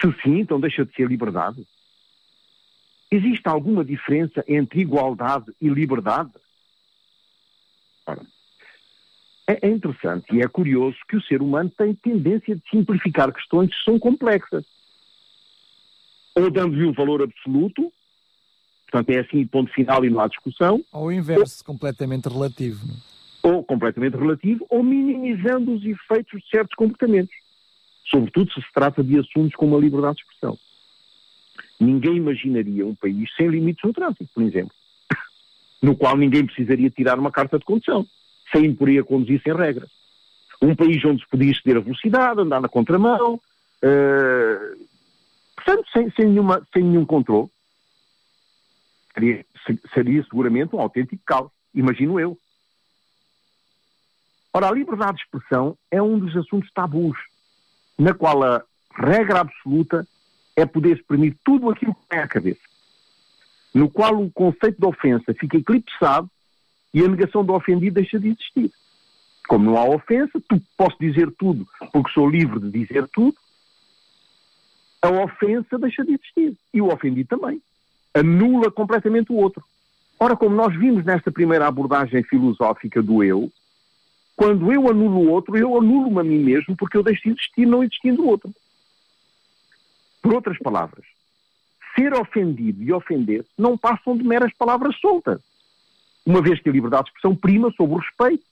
Se 0.00 0.12
sim, 0.22 0.40
então 0.40 0.58
deixa 0.58 0.84
de 0.84 0.94
ser 0.94 1.08
liberdade? 1.08 1.66
Existe 3.10 3.48
alguma 3.48 3.84
diferença 3.84 4.44
entre 4.48 4.80
igualdade 4.80 5.52
e 5.60 5.68
liberdade? 5.68 6.32
Ora, 8.06 8.22
é, 9.46 9.68
é 9.68 9.70
interessante 9.70 10.34
e 10.34 10.40
é 10.40 10.48
curioso 10.48 10.96
que 11.08 11.16
o 11.16 11.22
ser 11.22 11.40
humano 11.40 11.70
tem 11.70 11.94
tendência 11.94 12.56
de 12.56 12.62
simplificar 12.68 13.32
questões 13.32 13.70
que 13.70 13.84
são 13.84 13.98
complexas. 13.98 14.64
Ou 16.34 16.50
dando-lhe 16.50 16.84
um 16.84 16.92
valor 16.92 17.22
absoluto, 17.22 17.90
portanto 18.90 19.10
é 19.10 19.20
assim 19.20 19.46
ponto 19.46 19.72
final 19.72 20.04
e 20.04 20.10
não 20.10 20.20
há 20.20 20.26
discussão. 20.26 20.84
Ou 20.92 21.06
o 21.06 21.12
inverso, 21.12 21.62
ou, 21.66 21.72
completamente 21.72 22.28
relativo. 22.28 22.84
É? 23.44 23.48
Ou 23.48 23.64
completamente 23.64 24.16
relativo, 24.16 24.66
ou 24.68 24.82
minimizando 24.82 25.72
os 25.72 25.84
efeitos 25.84 26.42
de 26.42 26.48
certos 26.50 26.74
comportamentos. 26.74 27.34
Sobretudo 28.10 28.52
se 28.52 28.60
se 28.60 28.72
trata 28.74 29.02
de 29.02 29.18
assuntos 29.18 29.54
como 29.54 29.76
a 29.76 29.80
liberdade 29.80 30.16
de 30.16 30.22
expressão. 30.22 30.58
Ninguém 31.78 32.16
imaginaria 32.16 32.86
um 32.86 32.94
país 32.94 33.28
sem 33.36 33.48
limites 33.48 33.82
no 33.84 33.92
trânsito, 33.92 34.28
por 34.34 34.42
exemplo, 34.42 34.72
no 35.80 35.96
qual 35.96 36.16
ninguém 36.16 36.44
precisaria 36.44 36.90
tirar 36.90 37.18
uma 37.18 37.30
carta 37.30 37.58
de 37.58 37.64
condução 37.64 38.06
sem 38.52 38.74
poderia 38.74 39.04
conduzir 39.04 39.40
sem 39.42 39.54
regras. 39.54 39.90
Um 40.60 40.74
país 40.74 41.04
onde 41.04 41.22
se 41.22 41.28
podia 41.28 41.50
exceder 41.50 41.76
a 41.76 41.80
velocidade, 41.80 42.40
andar 42.40 42.60
na 42.60 42.68
contramão, 42.68 43.34
uh, 43.34 44.86
portanto, 45.54 45.86
sem, 45.92 46.10
sem, 46.12 46.26
nenhuma, 46.26 46.66
sem 46.72 46.82
nenhum 46.82 47.04
controle. 47.04 47.50
Seria, 49.12 49.44
seria 49.92 50.22
seguramente 50.24 50.74
um 50.74 50.80
autêntico 50.80 51.22
caos, 51.24 51.50
imagino 51.74 52.18
eu. 52.18 52.38
Ora, 54.52 54.68
a 54.68 54.72
liberdade 54.72 55.18
de 55.18 55.24
expressão 55.24 55.76
é 55.90 56.00
um 56.00 56.18
dos 56.18 56.34
assuntos 56.36 56.70
tabus, 56.72 57.18
na 57.98 58.14
qual 58.14 58.42
a 58.42 58.62
regra 58.98 59.40
absoluta 59.40 60.06
é 60.56 60.64
poder 60.64 60.96
exprimir 60.96 61.36
tudo 61.44 61.68
aquilo 61.68 61.94
que 61.94 62.08
tem 62.08 62.20
à 62.20 62.26
cabeça, 62.26 62.60
no 63.74 63.90
qual 63.90 64.18
o 64.18 64.30
conceito 64.30 64.80
de 64.80 64.86
ofensa 64.86 65.34
fica 65.34 65.58
eclipsado 65.58 66.30
e 66.96 67.04
a 67.04 67.08
negação 67.08 67.44
do 67.44 67.52
ofendido 67.52 67.96
deixa 67.96 68.18
de 68.18 68.28
existir. 68.28 68.72
Como 69.46 69.66
não 69.66 69.76
há 69.76 69.84
ofensa, 69.84 70.40
tu 70.48 70.58
posso 70.78 70.96
dizer 70.98 71.30
tudo 71.38 71.68
porque 71.92 72.10
sou 72.10 72.26
livre 72.26 72.58
de 72.58 72.70
dizer 72.70 73.06
tudo, 73.08 73.36
a 75.02 75.10
ofensa 75.10 75.78
deixa 75.78 76.02
de 76.02 76.14
existir. 76.14 76.56
E 76.72 76.80
o 76.80 76.90
ofendido 76.90 77.28
também. 77.28 77.60
Anula 78.14 78.70
completamente 78.70 79.30
o 79.30 79.36
outro. 79.36 79.62
Ora, 80.18 80.34
como 80.34 80.56
nós 80.56 80.74
vimos 80.74 81.04
nesta 81.04 81.30
primeira 81.30 81.66
abordagem 81.66 82.22
filosófica 82.22 83.02
do 83.02 83.22
eu, 83.22 83.52
quando 84.34 84.72
eu 84.72 84.88
anulo 84.88 85.18
o 85.18 85.28
outro, 85.28 85.54
eu 85.54 85.76
anulo-me 85.76 86.20
a 86.20 86.24
mim 86.24 86.38
mesmo 86.38 86.74
porque 86.74 86.96
eu 86.96 87.02
deixo 87.02 87.24
de 87.24 87.28
existir 87.32 87.66
não 87.66 87.84
existindo 87.84 88.22
o 88.22 88.26
outro. 88.26 88.50
Por 90.22 90.32
outras 90.32 90.58
palavras, 90.60 91.04
ser 91.94 92.14
ofendido 92.14 92.82
e 92.82 92.90
ofender-se 92.90 93.50
não 93.58 93.76
passam 93.76 94.16
de 94.16 94.24
meras 94.24 94.54
palavras 94.54 94.96
soltas 94.98 95.42
uma 96.26 96.42
vez 96.42 96.60
que 96.60 96.68
a 96.68 96.72
liberdade 96.72 97.04
de 97.04 97.10
expressão 97.10 97.36
prima 97.36 97.70
sobre 97.70 97.94
o 97.94 97.98
respeito 97.98 98.44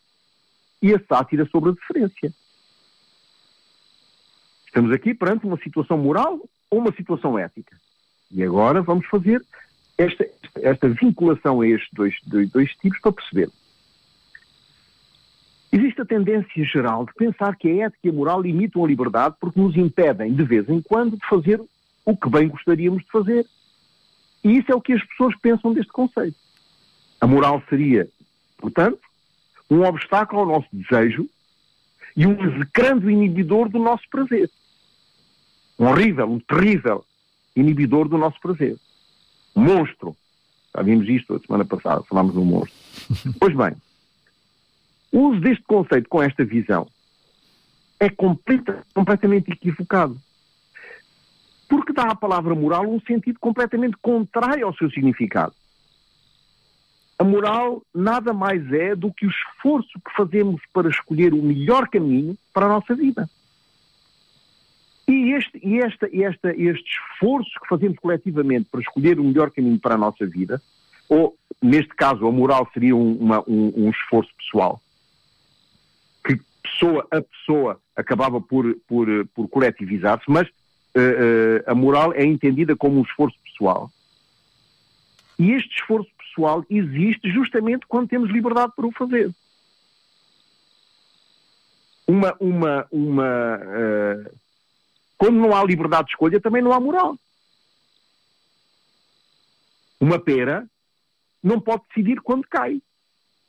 e 0.80 0.94
a 0.94 1.00
sátira 1.00 1.44
sobre 1.46 1.70
a 1.70 1.72
deferência. 1.72 2.32
Estamos 4.66 4.92
aqui 4.92 5.12
perante 5.12 5.44
uma 5.44 5.58
situação 5.58 5.98
moral 5.98 6.40
ou 6.70 6.78
uma 6.78 6.92
situação 6.92 7.36
ética. 7.36 7.76
E 8.30 8.42
agora 8.42 8.80
vamos 8.80 9.06
fazer 9.06 9.44
esta, 9.98 10.26
esta 10.56 10.88
vinculação 10.88 11.60
a 11.60 11.68
estes 11.68 11.90
dois, 11.92 12.14
dois, 12.26 12.50
dois 12.50 12.70
tipos 12.76 13.00
para 13.00 13.12
perceber. 13.12 13.50
Existe 15.72 16.00
a 16.00 16.04
tendência 16.04 16.64
geral 16.64 17.04
de 17.04 17.12
pensar 17.14 17.56
que 17.56 17.68
a 17.68 17.86
ética 17.86 18.06
e 18.06 18.10
a 18.10 18.12
moral 18.12 18.40
limitam 18.40 18.84
a 18.84 18.88
liberdade 18.88 19.34
porque 19.40 19.60
nos 19.60 19.76
impedem, 19.76 20.32
de 20.32 20.44
vez 20.44 20.68
em 20.68 20.80
quando, 20.80 21.16
de 21.16 21.26
fazer 21.26 21.60
o 22.04 22.16
que 22.16 22.28
bem 22.28 22.48
gostaríamos 22.48 23.02
de 23.02 23.10
fazer. 23.10 23.44
E 24.44 24.58
isso 24.58 24.70
é 24.70 24.74
o 24.74 24.80
que 24.80 24.92
as 24.92 25.04
pessoas 25.04 25.34
pensam 25.40 25.72
deste 25.72 25.90
conceito. 25.90 26.43
A 27.24 27.26
moral 27.26 27.62
seria, 27.70 28.06
portanto, 28.58 29.00
um 29.70 29.82
obstáculo 29.82 30.42
ao 30.42 30.46
nosso 30.46 30.68
desejo 30.70 31.26
e 32.14 32.26
um 32.26 32.38
execrando 32.38 33.08
inibidor 33.08 33.70
do 33.70 33.78
nosso 33.78 34.02
prazer. 34.10 34.50
Um 35.78 35.86
horrível, 35.86 36.30
um 36.30 36.38
terrível 36.38 37.02
inibidor 37.56 38.10
do 38.10 38.18
nosso 38.18 38.38
prazer. 38.42 38.76
Um 39.56 39.62
monstro. 39.62 40.14
Já 40.76 40.82
vimos 40.82 41.08
isto 41.08 41.34
a 41.34 41.38
semana 41.38 41.64
passada, 41.64 42.02
falámos 42.02 42.36
um 42.36 42.44
monstro. 42.44 42.76
pois 43.40 43.56
bem, 43.56 43.74
o 45.10 45.30
uso 45.30 45.40
deste 45.40 45.64
conceito 45.64 46.10
com 46.10 46.22
esta 46.22 46.44
visão 46.44 46.86
é 47.98 48.10
completa, 48.10 48.84
completamente 48.92 49.50
equivocado. 49.50 50.20
Porque 51.70 51.94
dá 51.94 52.02
à 52.02 52.14
palavra 52.14 52.54
moral 52.54 52.86
um 52.86 53.00
sentido 53.00 53.38
completamente 53.40 53.96
contrário 53.96 54.66
ao 54.66 54.74
seu 54.74 54.90
significado. 54.90 55.54
A 57.24 57.26
moral 57.26 57.82
nada 57.94 58.34
mais 58.34 58.70
é 58.70 58.94
do 58.94 59.10
que 59.10 59.24
o 59.24 59.30
esforço 59.30 59.98
que 59.98 60.14
fazemos 60.14 60.60
para 60.74 60.90
escolher 60.90 61.32
o 61.32 61.42
melhor 61.42 61.88
caminho 61.88 62.36
para 62.52 62.66
a 62.66 62.68
nossa 62.68 62.94
vida. 62.94 63.26
E 65.08 65.32
este, 65.32 65.58
e 65.66 65.80
esta, 65.80 66.06
esta, 66.12 66.50
este 66.50 66.84
esforço 66.84 67.50
que 67.62 67.66
fazemos 67.66 67.98
coletivamente 67.98 68.68
para 68.70 68.82
escolher 68.82 69.18
o 69.18 69.24
melhor 69.24 69.50
caminho 69.50 69.80
para 69.80 69.94
a 69.94 69.98
nossa 69.98 70.26
vida, 70.26 70.60
ou 71.08 71.34
neste 71.62 71.94
caso 71.94 72.26
a 72.26 72.30
moral 72.30 72.68
seria 72.74 72.94
um, 72.94 73.14
uma, 73.14 73.40
um, 73.48 73.72
um 73.74 73.90
esforço 73.90 74.30
pessoal, 74.36 74.78
que 76.26 76.38
pessoa 76.62 77.08
a 77.10 77.22
pessoa 77.22 77.80
acabava 77.96 78.38
por, 78.38 78.76
por, 78.86 79.06
por 79.34 79.48
coletivizar-se, 79.48 80.30
mas 80.30 80.46
uh, 80.46 81.00
uh, 81.00 81.70
a 81.70 81.74
moral 81.74 82.12
é 82.12 82.22
entendida 82.22 82.76
como 82.76 82.98
um 82.98 83.02
esforço 83.02 83.38
pessoal. 83.42 83.90
E 85.38 85.52
este 85.52 85.74
esforço 85.80 86.13
pessoal 86.34 86.64
existe 86.68 87.30
justamente 87.30 87.86
quando 87.86 88.08
temos 88.08 88.30
liberdade 88.30 88.72
para 88.74 88.86
o 88.86 88.92
fazer. 88.92 89.32
Uma, 92.06 92.36
uma, 92.38 92.86
uma, 92.90 93.56
uh, 93.56 94.36
quando 95.16 95.36
não 95.36 95.54
há 95.54 95.64
liberdade 95.64 96.06
de 96.06 96.10
escolha, 96.10 96.40
também 96.40 96.60
não 96.60 96.72
há 96.72 96.80
moral. 96.80 97.16
Uma 100.00 100.18
pera 100.18 100.68
não 101.42 101.60
pode 101.60 101.82
decidir 101.88 102.20
quando 102.20 102.46
cai. 102.48 102.82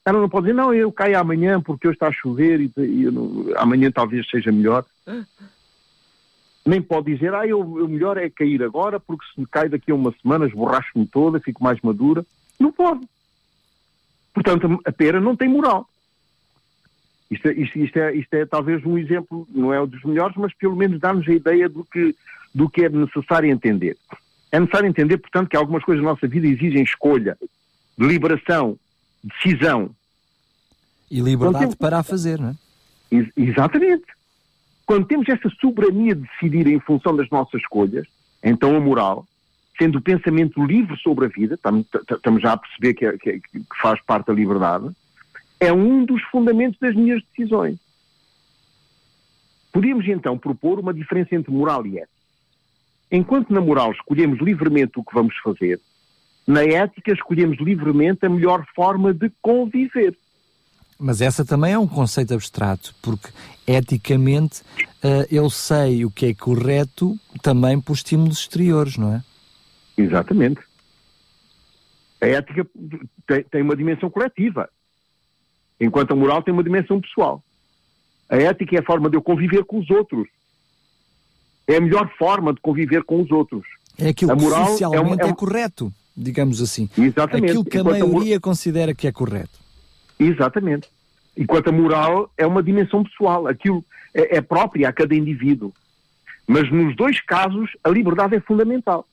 Ela 0.05 0.19
não 0.19 0.29
pode 0.29 0.45
dizer, 0.45 0.55
não, 0.55 0.73
eu 0.73 0.91
caio 0.91 1.19
amanhã 1.19 1.59
porque 1.59 1.87
hoje 1.87 1.95
está 1.95 2.07
a 2.07 2.11
chover 2.11 2.61
e, 2.61 2.71
e 2.77 3.11
não, 3.11 3.45
amanhã 3.57 3.91
talvez 3.91 4.29
seja 4.29 4.51
melhor. 4.51 4.85
Nem 6.65 6.81
pode 6.81 7.13
dizer, 7.13 7.33
ah, 7.33 7.45
eu, 7.45 7.63
melhor 7.87 8.17
é 8.17 8.29
cair 8.29 8.63
agora 8.63 8.99
porque 8.99 9.25
se 9.33 9.45
cai 9.47 9.67
daqui 9.67 9.91
a 9.91 9.95
uma 9.95 10.13
semana 10.21 10.47
esborracho-me 10.47 11.05
toda, 11.07 11.39
fico 11.39 11.63
mais 11.63 11.81
madura. 11.81 12.25
Não 12.59 12.71
pode. 12.71 13.07
Portanto, 14.33 14.79
a 14.85 14.91
pera 14.91 15.21
não 15.21 15.35
tem 15.35 15.47
moral. 15.47 15.87
Isto 17.29 17.47
é, 17.47 17.53
isto, 17.53 17.79
isto, 17.79 17.97
é, 17.97 18.15
isto 18.15 18.33
é 18.33 18.45
talvez 18.45 18.85
um 18.85 18.97
exemplo, 18.97 19.47
não 19.49 19.73
é 19.73 19.79
o 19.79 19.87
dos 19.87 20.03
melhores, 20.03 20.35
mas 20.37 20.53
pelo 20.53 20.75
menos 20.75 20.99
dá-nos 20.99 21.27
a 21.27 21.33
ideia 21.33 21.67
do 21.67 21.83
que, 21.83 22.15
do 22.53 22.69
que 22.69 22.85
é 22.85 22.89
necessário 22.89 23.49
entender. 23.49 23.97
É 24.51 24.59
necessário 24.59 24.87
entender, 24.87 25.17
portanto, 25.17 25.49
que 25.49 25.57
algumas 25.57 25.83
coisas 25.83 26.03
na 26.03 26.11
nossa 26.11 26.27
vida 26.27 26.47
exigem 26.47 26.83
escolha, 26.83 27.37
deliberação, 27.97 28.77
decisão. 29.23 29.89
E 31.09 31.19
liberdade 31.19 31.59
temos... 31.59 31.75
para 31.75 31.99
a 31.99 32.03
fazer, 32.03 32.39
não 32.39 32.49
é? 32.49 32.55
Ex 33.11 33.29
exatamente. 33.35 34.05
Quando 34.85 35.07
temos 35.07 35.27
essa 35.27 35.49
soberania 35.59 36.13
de 36.13 36.21
decidir 36.21 36.67
em 36.67 36.79
função 36.79 37.15
das 37.15 37.29
nossas 37.29 37.59
escolhas, 37.61 38.05
então 38.43 38.75
a 38.75 38.79
moral, 38.79 39.25
sendo 39.77 39.97
o 39.97 40.01
pensamento 40.01 40.63
livre 40.63 40.97
sobre 41.01 41.25
a 41.25 41.27
vida, 41.29 41.55
estamos 41.55 42.41
já 42.41 42.53
a 42.53 42.57
perceber 42.57 42.93
que, 42.93 43.05
é, 43.05 43.17
que, 43.17 43.29
é, 43.29 43.39
que 43.39 43.65
faz 43.81 44.01
parte 44.01 44.27
da 44.27 44.33
liberdade, 44.33 44.89
é 45.59 45.71
um 45.71 46.05
dos 46.05 46.21
fundamentos 46.23 46.79
das 46.79 46.95
minhas 46.95 47.21
decisões. 47.23 47.77
Podíamos 49.71 50.07
então 50.07 50.37
propor 50.37 50.79
uma 50.79 50.93
diferença 50.93 51.35
entre 51.35 51.51
moral 51.51 51.85
e 51.85 51.97
ética. 51.97 52.09
Enquanto 53.11 53.53
na 53.53 53.61
moral 53.61 53.91
escolhemos 53.91 54.39
livremente 54.39 54.93
o 54.97 55.03
que 55.03 55.13
vamos 55.13 55.35
fazer, 55.43 55.79
Na 56.47 56.63
ética, 56.63 57.11
escolhemos 57.11 57.57
livremente 57.59 58.25
a 58.25 58.29
melhor 58.29 58.65
forma 58.75 59.11
de 59.13 59.31
conviver. 59.41 60.15
Mas 60.97 61.19
essa 61.19 61.43
também 61.43 61.73
é 61.73 61.79
um 61.79 61.87
conceito 61.87 62.33
abstrato, 62.33 62.95
porque 63.01 63.29
eticamente 63.67 64.61
uh, 65.03 65.25
eu 65.29 65.49
sei 65.49 66.05
o 66.05 66.11
que 66.11 66.27
é 66.27 66.33
correto 66.33 67.19
também 67.41 67.81
por 67.81 67.93
estímulos 67.93 68.39
exteriores, 68.39 68.95
não 68.95 69.15
é? 69.15 69.23
Exatamente. 69.97 70.61
A 72.21 72.27
ética 72.27 72.65
tem, 73.27 73.43
tem 73.43 73.61
uma 73.61 73.75
dimensão 73.75 74.09
coletiva, 74.09 74.69
enquanto 75.79 76.11
a 76.11 76.15
moral 76.15 76.41
tem 76.41 76.53
uma 76.53 76.63
dimensão 76.63 76.99
pessoal. 76.99 77.43
A 78.29 78.37
ética 78.37 78.75
é 78.75 78.79
a 78.79 78.85
forma 78.85 79.09
de 79.09 79.17
eu 79.17 79.21
conviver 79.21 79.63
com 79.65 79.79
os 79.79 79.89
outros. 79.89 80.27
É 81.67 81.77
a 81.77 81.81
melhor 81.81 82.09
forma 82.17 82.53
de 82.53 82.61
conviver 82.61 83.03
com 83.03 83.21
os 83.21 83.31
outros. 83.31 83.63
É 83.97 84.09
aquilo 84.09 84.31
a 84.31 84.35
moral 84.35 84.65
que 84.65 84.71
socialmente 84.71 85.21
é, 85.21 85.25
um, 85.25 85.27
é, 85.27 85.31
é 85.31 85.35
correto, 85.35 85.93
digamos 86.15 86.61
assim. 86.61 86.89
Exatamente. 86.97 87.51
Aquilo 87.51 87.65
que 87.65 87.77
a 87.77 87.81
enquanto 87.81 87.99
maioria 87.99 88.37
a 88.37 88.39
considera 88.39 88.93
que 88.93 89.07
é 89.07 89.11
correto. 89.11 89.59
Exatamente. 90.19 90.89
Enquanto 91.37 91.69
a 91.69 91.71
moral 91.71 92.31
é 92.37 92.45
uma 92.45 92.63
dimensão 92.63 93.03
pessoal, 93.03 93.47
aquilo 93.47 93.83
é, 94.13 94.37
é 94.37 94.41
própria 94.41 94.89
a 94.89 94.93
cada 94.93 95.13
indivíduo. 95.15 95.73
Mas 96.47 96.71
nos 96.71 96.95
dois 96.95 97.19
casos, 97.21 97.71
a 97.83 97.89
liberdade 97.89 98.35
é 98.35 98.39
fundamental. 98.39 99.07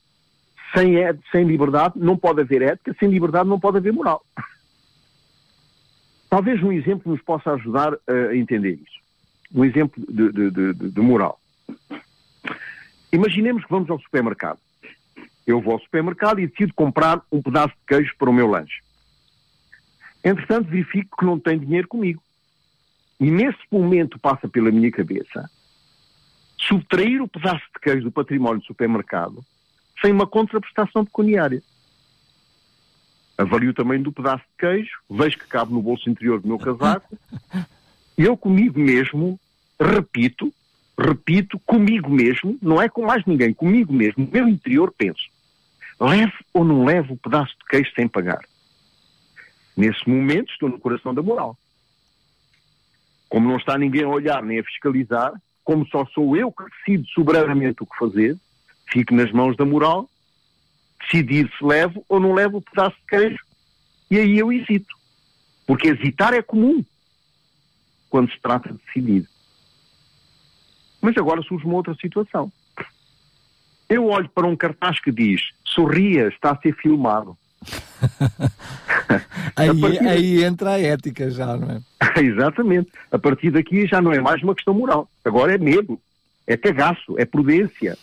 Sem, 0.75 0.95
sem 1.31 1.45
liberdade 1.45 1.93
não 1.97 2.17
pode 2.17 2.41
haver 2.41 2.61
ética, 2.61 2.95
sem 2.99 3.09
liberdade 3.09 3.47
não 3.47 3.59
pode 3.59 3.77
haver 3.77 3.93
moral. 3.93 4.25
Talvez 6.29 6.61
um 6.63 6.71
exemplo 6.71 7.11
nos 7.11 7.21
possa 7.21 7.51
ajudar 7.51 7.93
a 8.07 8.35
entender 8.35 8.73
isso. 8.73 9.03
Um 9.53 9.63
exemplo 9.63 10.03
de, 10.09 10.31
de, 10.31 10.73
de, 10.73 10.91
de 10.91 11.01
moral. 11.01 11.39
Imaginemos 13.11 13.63
que 13.63 13.69
vamos 13.69 13.87
ao 13.91 13.99
supermercado. 13.99 14.57
Eu 15.45 15.61
vou 15.61 15.73
ao 15.73 15.79
supermercado 15.79 16.39
e 16.39 16.47
decido 16.47 16.73
comprar 16.73 17.21
um 17.31 17.39
pedaço 17.41 17.75
de 17.75 17.85
queijo 17.87 18.15
para 18.17 18.29
o 18.29 18.33
meu 18.33 18.47
lanche. 18.47 18.81
Entretanto, 20.23 20.69
verifico 20.69 21.17
que 21.17 21.25
não 21.25 21.37
tenho 21.37 21.59
dinheiro 21.59 21.87
comigo. 21.87 22.23
E 23.19 23.29
nesse 23.29 23.59
momento 23.71 24.17
passa 24.17 24.47
pela 24.47 24.71
minha 24.71 24.91
cabeça 24.91 25.47
subtrair 26.57 27.21
o 27.21 27.27
pedaço 27.27 27.63
de 27.75 27.79
queijo 27.81 28.05
do 28.05 28.11
património 28.11 28.59
do 28.59 28.65
supermercado 28.65 29.45
sem 30.03 30.11
uma 30.11 30.27
contraprestação 30.27 31.05
pecuniária. 31.05 31.63
Avalio 33.37 33.73
tamanho 33.73 34.03
do 34.03 34.11
pedaço 34.11 34.43
de 34.43 34.57
queijo, 34.59 34.91
vejo 35.09 35.39
que 35.39 35.47
cabe 35.47 35.73
no 35.73 35.81
bolso 35.81 36.09
interior 36.09 36.39
do 36.41 36.47
meu 36.47 36.59
casaco, 36.59 37.17
e 38.17 38.23
eu 38.25 38.35
comigo 38.35 38.79
mesmo 38.79 39.39
repito, 39.79 40.53
repito 40.99 41.57
comigo 41.59 42.09
mesmo, 42.09 42.57
não 42.61 42.81
é 42.81 42.87
com 42.87 43.05
mais 43.05 43.25
ninguém, 43.25 43.53
comigo 43.53 43.91
mesmo, 43.91 44.25
no 44.25 44.31
meu 44.31 44.47
interior 44.47 44.93
penso, 44.95 45.23
levo 45.99 46.33
ou 46.53 46.63
não 46.63 46.85
levo 46.85 47.13
o 47.13 47.17
pedaço 47.17 47.53
de 47.57 47.65
queijo 47.69 47.91
sem 47.95 48.07
pagar? 48.07 48.41
Nesse 49.75 50.07
momento 50.07 50.51
estou 50.51 50.69
no 50.69 50.79
coração 50.79 51.13
da 51.13 51.23
moral. 51.23 51.57
Como 53.27 53.49
não 53.49 53.57
está 53.57 53.75
ninguém 53.75 54.03
a 54.03 54.07
olhar 54.07 54.43
nem 54.43 54.59
a 54.59 54.63
fiscalizar, 54.63 55.33
como 55.63 55.87
só 55.87 56.05
sou 56.13 56.37
eu 56.37 56.51
que 56.51 56.63
decido 56.63 57.07
soberanamente 57.07 57.81
o 57.81 57.85
que 57.87 57.97
fazer, 57.97 58.37
fico 58.93 59.13
nas 59.15 59.31
mãos 59.31 59.57
da 59.57 59.65
moral, 59.65 60.07
decidir 61.01 61.51
se 61.57 61.65
levo 61.65 62.05
ou 62.07 62.19
não 62.19 62.33
levo 62.33 62.57
o 62.57 62.61
pedaço 62.61 62.95
de 62.95 63.07
queijo. 63.07 63.43
E 64.09 64.19
aí 64.19 64.37
eu 64.37 64.53
hesito. 64.53 64.95
Porque 65.65 65.87
hesitar 65.87 66.33
é 66.33 66.41
comum 66.41 66.85
quando 68.09 68.31
se 68.31 68.39
trata 68.39 68.69
de 68.71 68.79
decidir. 68.85 69.27
Mas 71.01 71.17
agora 71.17 71.41
surge 71.41 71.65
uma 71.65 71.75
outra 71.75 71.95
situação. 71.95 72.51
Eu 73.89 74.07
olho 74.07 74.29
para 74.29 74.47
um 74.47 74.55
cartaz 74.55 74.99
que 74.99 75.11
diz 75.11 75.41
sorria, 75.65 76.27
está 76.27 76.51
a 76.51 76.57
ser 76.57 76.75
filmado. 76.75 77.35
aí, 79.55 79.69
a 79.97 80.11
aí 80.11 80.43
entra 80.43 80.71
a 80.71 80.79
ética 80.79 81.31
já, 81.31 81.57
não 81.57 81.71
é? 81.71 81.81
Exatamente. 82.21 82.91
A 83.11 83.17
partir 83.17 83.49
daqui 83.49 83.87
já 83.87 84.01
não 84.01 84.13
é 84.13 84.19
mais 84.19 84.43
uma 84.43 84.53
questão 84.53 84.73
moral. 84.73 85.09
Agora 85.25 85.55
é 85.55 85.57
medo, 85.57 85.99
é 86.45 86.55
cagaço, 86.55 87.15
é 87.17 87.25
prudência. 87.25 87.97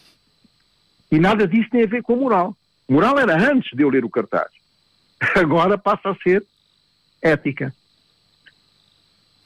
E 1.10 1.18
nada 1.18 1.46
disso 1.46 1.70
tem 1.70 1.82
a 1.82 1.86
ver 1.86 2.02
com 2.02 2.16
moral. 2.16 2.56
Moral 2.88 3.18
era 3.18 3.36
antes 3.50 3.70
de 3.76 3.82
eu 3.82 3.90
ler 3.90 4.04
o 4.04 4.10
cartaz. 4.10 4.50
Agora 5.36 5.76
passa 5.76 6.10
a 6.10 6.14
ser 6.16 6.44
ética. 7.20 7.74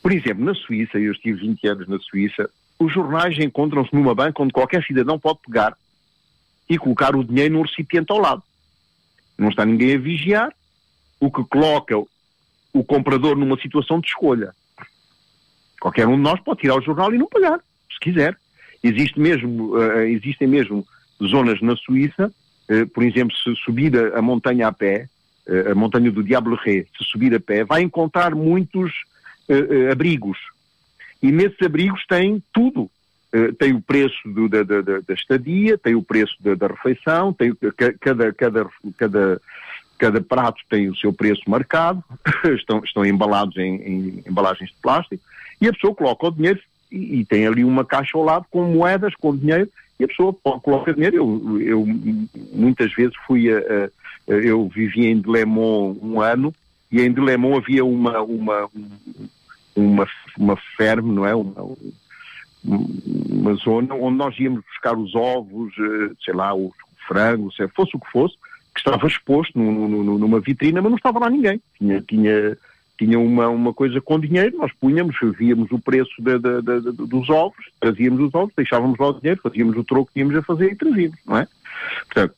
Por 0.02 0.12
exemplo, 0.12 0.44
na 0.44 0.54
Suíça, 0.54 0.98
eu 0.98 1.12
estive 1.12 1.40
20 1.40 1.66
anos 1.66 1.88
na 1.88 1.98
Suíça, 1.98 2.50
os 2.78 2.92
jornais 2.92 3.38
encontram-se 3.38 3.94
numa 3.94 4.14
banca 4.14 4.42
onde 4.42 4.52
qualquer 4.52 4.84
cidadão 4.84 5.18
pode 5.18 5.40
pegar 5.46 5.74
e 6.68 6.76
colocar 6.76 7.16
o 7.16 7.24
dinheiro 7.24 7.54
num 7.54 7.62
recipiente 7.62 8.12
ao 8.12 8.18
lado. 8.18 8.42
Não 9.38 9.48
está 9.48 9.64
ninguém 9.64 9.94
a 9.94 9.98
vigiar, 9.98 10.52
o 11.20 11.30
que 11.30 11.42
coloca 11.44 11.96
o 12.72 12.84
comprador 12.84 13.36
numa 13.36 13.58
situação 13.58 14.00
de 14.00 14.08
escolha. 14.08 14.54
Qualquer 15.80 16.06
um 16.06 16.16
de 16.16 16.22
nós 16.22 16.40
pode 16.40 16.60
tirar 16.60 16.76
o 16.76 16.82
jornal 16.82 17.12
e 17.14 17.18
não 17.18 17.28
pagar, 17.28 17.58
se 17.90 18.00
quiser. 18.00 18.36
Existe 18.82 19.18
mesmo, 19.18 19.76
uh, 19.76 20.00
existem 20.00 20.46
mesmo 20.46 20.86
zonas 21.22 21.60
na 21.60 21.76
Suíça, 21.76 22.32
uh, 22.70 22.86
por 22.88 23.02
exemplo, 23.02 23.36
se 23.36 23.54
subir 23.56 23.96
a, 24.14 24.22
montanha 24.22 24.68
a 24.68 24.72
pé, 24.72 25.08
uh, 25.46 25.72
a 25.72 25.74
montanha 25.74 26.10
do 26.10 26.22
Diable 26.22 26.56
Ré, 26.56 26.86
se 26.96 27.04
subir 27.04 27.34
a 27.34 27.40
pé, 27.40 27.64
vai 27.64 27.82
encontrar 27.82 28.34
muitos 28.34 28.92
abrigos. 29.92 30.38
E 31.22 31.30
nesses 31.30 31.60
abrigos 31.60 32.02
tem 32.08 32.42
tudo. 32.50 32.90
tem 33.58 33.74
o 33.74 33.80
preço 33.80 34.16
do, 34.24 34.48
da, 34.48 34.62
da, 34.62 34.80
da, 34.80 35.12
estadia, 35.12 35.76
tem 35.76 35.94
o 35.94 36.02
preço 36.02 36.34
da, 36.40 36.54
da 36.54 36.68
refeição, 36.68 37.30
tem 37.30 37.54
cada, 38.00 38.32
cada, 38.32 38.66
cada 38.96 39.40
cada 39.98 40.20
prato 40.20 40.60
tem 40.68 40.88
o 40.88 40.96
seu 40.96 41.12
preço 41.12 41.42
marcado, 41.46 42.02
estão, 42.56 42.82
estão 42.84 43.04
embalados 43.04 43.56
em, 43.56 43.76
em, 43.76 44.24
embalagens 44.26 44.70
de 44.70 44.76
plástico, 44.82 45.22
e 45.60 45.68
a 45.68 45.72
pessoa 45.72 45.94
coloca 45.94 46.26
o 46.26 46.30
dinheiro 46.30 46.60
e, 46.90 47.20
e, 47.20 47.24
tem 47.24 47.46
ali 47.46 47.64
uma 47.64 47.84
caixa 47.84 48.16
ao 48.16 48.24
lado 48.24 48.46
com 48.50 48.62
moedas, 48.64 49.14
com 49.14 49.36
dinheiro, 49.36 49.70
a 50.04 50.08
pessoa 50.08 50.32
coloca 50.60 50.92
dinheiro. 50.92 51.16
Eu, 51.16 51.60
eu 51.60 51.86
muitas 52.52 52.92
vezes 52.94 53.14
fui 53.26 53.52
a, 53.52 53.58
a, 53.58 54.32
eu 54.32 54.68
vivi 54.68 55.06
em 55.06 55.20
Delemont 55.20 55.98
um 56.02 56.20
ano, 56.20 56.52
e 56.90 57.00
em 57.00 57.12
Delemont 57.12 57.58
havia 57.58 57.84
uma, 57.84 58.20
uma, 58.22 58.70
uma, 59.74 60.06
uma 60.38 60.56
ferme, 60.76 61.12
não 61.12 61.26
é? 61.26 61.34
Uma, 61.34 61.76
uma 62.64 63.54
zona 63.56 63.94
onde 63.94 64.16
nós 64.16 64.38
íamos 64.38 64.62
buscar 64.64 64.96
os 64.96 65.14
ovos, 65.14 65.72
eh, 65.78 66.14
sei 66.24 66.34
lá, 66.34 66.54
o 66.54 66.72
frango, 67.06 67.52
se 67.52 67.66
fosse 67.68 67.94
o 67.94 68.00
que 68.00 68.10
fosse, 68.10 68.34
que 68.74 68.80
estava 68.80 69.06
exposto 69.06 69.58
numa 69.58 70.40
vitrina, 70.40 70.80
mas 70.80 70.90
não 70.90 70.96
estava 70.96 71.18
lá 71.18 71.30
ninguém. 71.30 71.60
Tinha, 71.78 72.00
tinha, 72.00 72.56
tinha 72.96 73.18
uma, 73.18 73.48
uma 73.48 73.74
coisa 73.74 74.00
com 74.00 74.20
dinheiro, 74.20 74.56
nós 74.56 74.72
punhamos, 74.80 75.16
víamos 75.36 75.70
o 75.72 75.78
preço 75.78 76.12
de, 76.18 76.38
de, 76.38 76.62
de, 76.62 76.92
dos 76.92 77.28
ovos, 77.28 77.64
trazíamos 77.80 78.20
os 78.20 78.34
ovos, 78.34 78.54
deixávamos 78.56 78.98
lá 78.98 79.08
o 79.08 79.20
dinheiro, 79.20 79.40
fazíamos 79.42 79.76
o 79.76 79.84
troco 79.84 80.06
que 80.06 80.14
tínhamos 80.14 80.36
a 80.36 80.42
fazer 80.42 80.72
e 80.72 80.76
trazíamos, 80.76 81.18
não 81.26 81.38
é? 81.38 81.48
Portanto, 82.06 82.34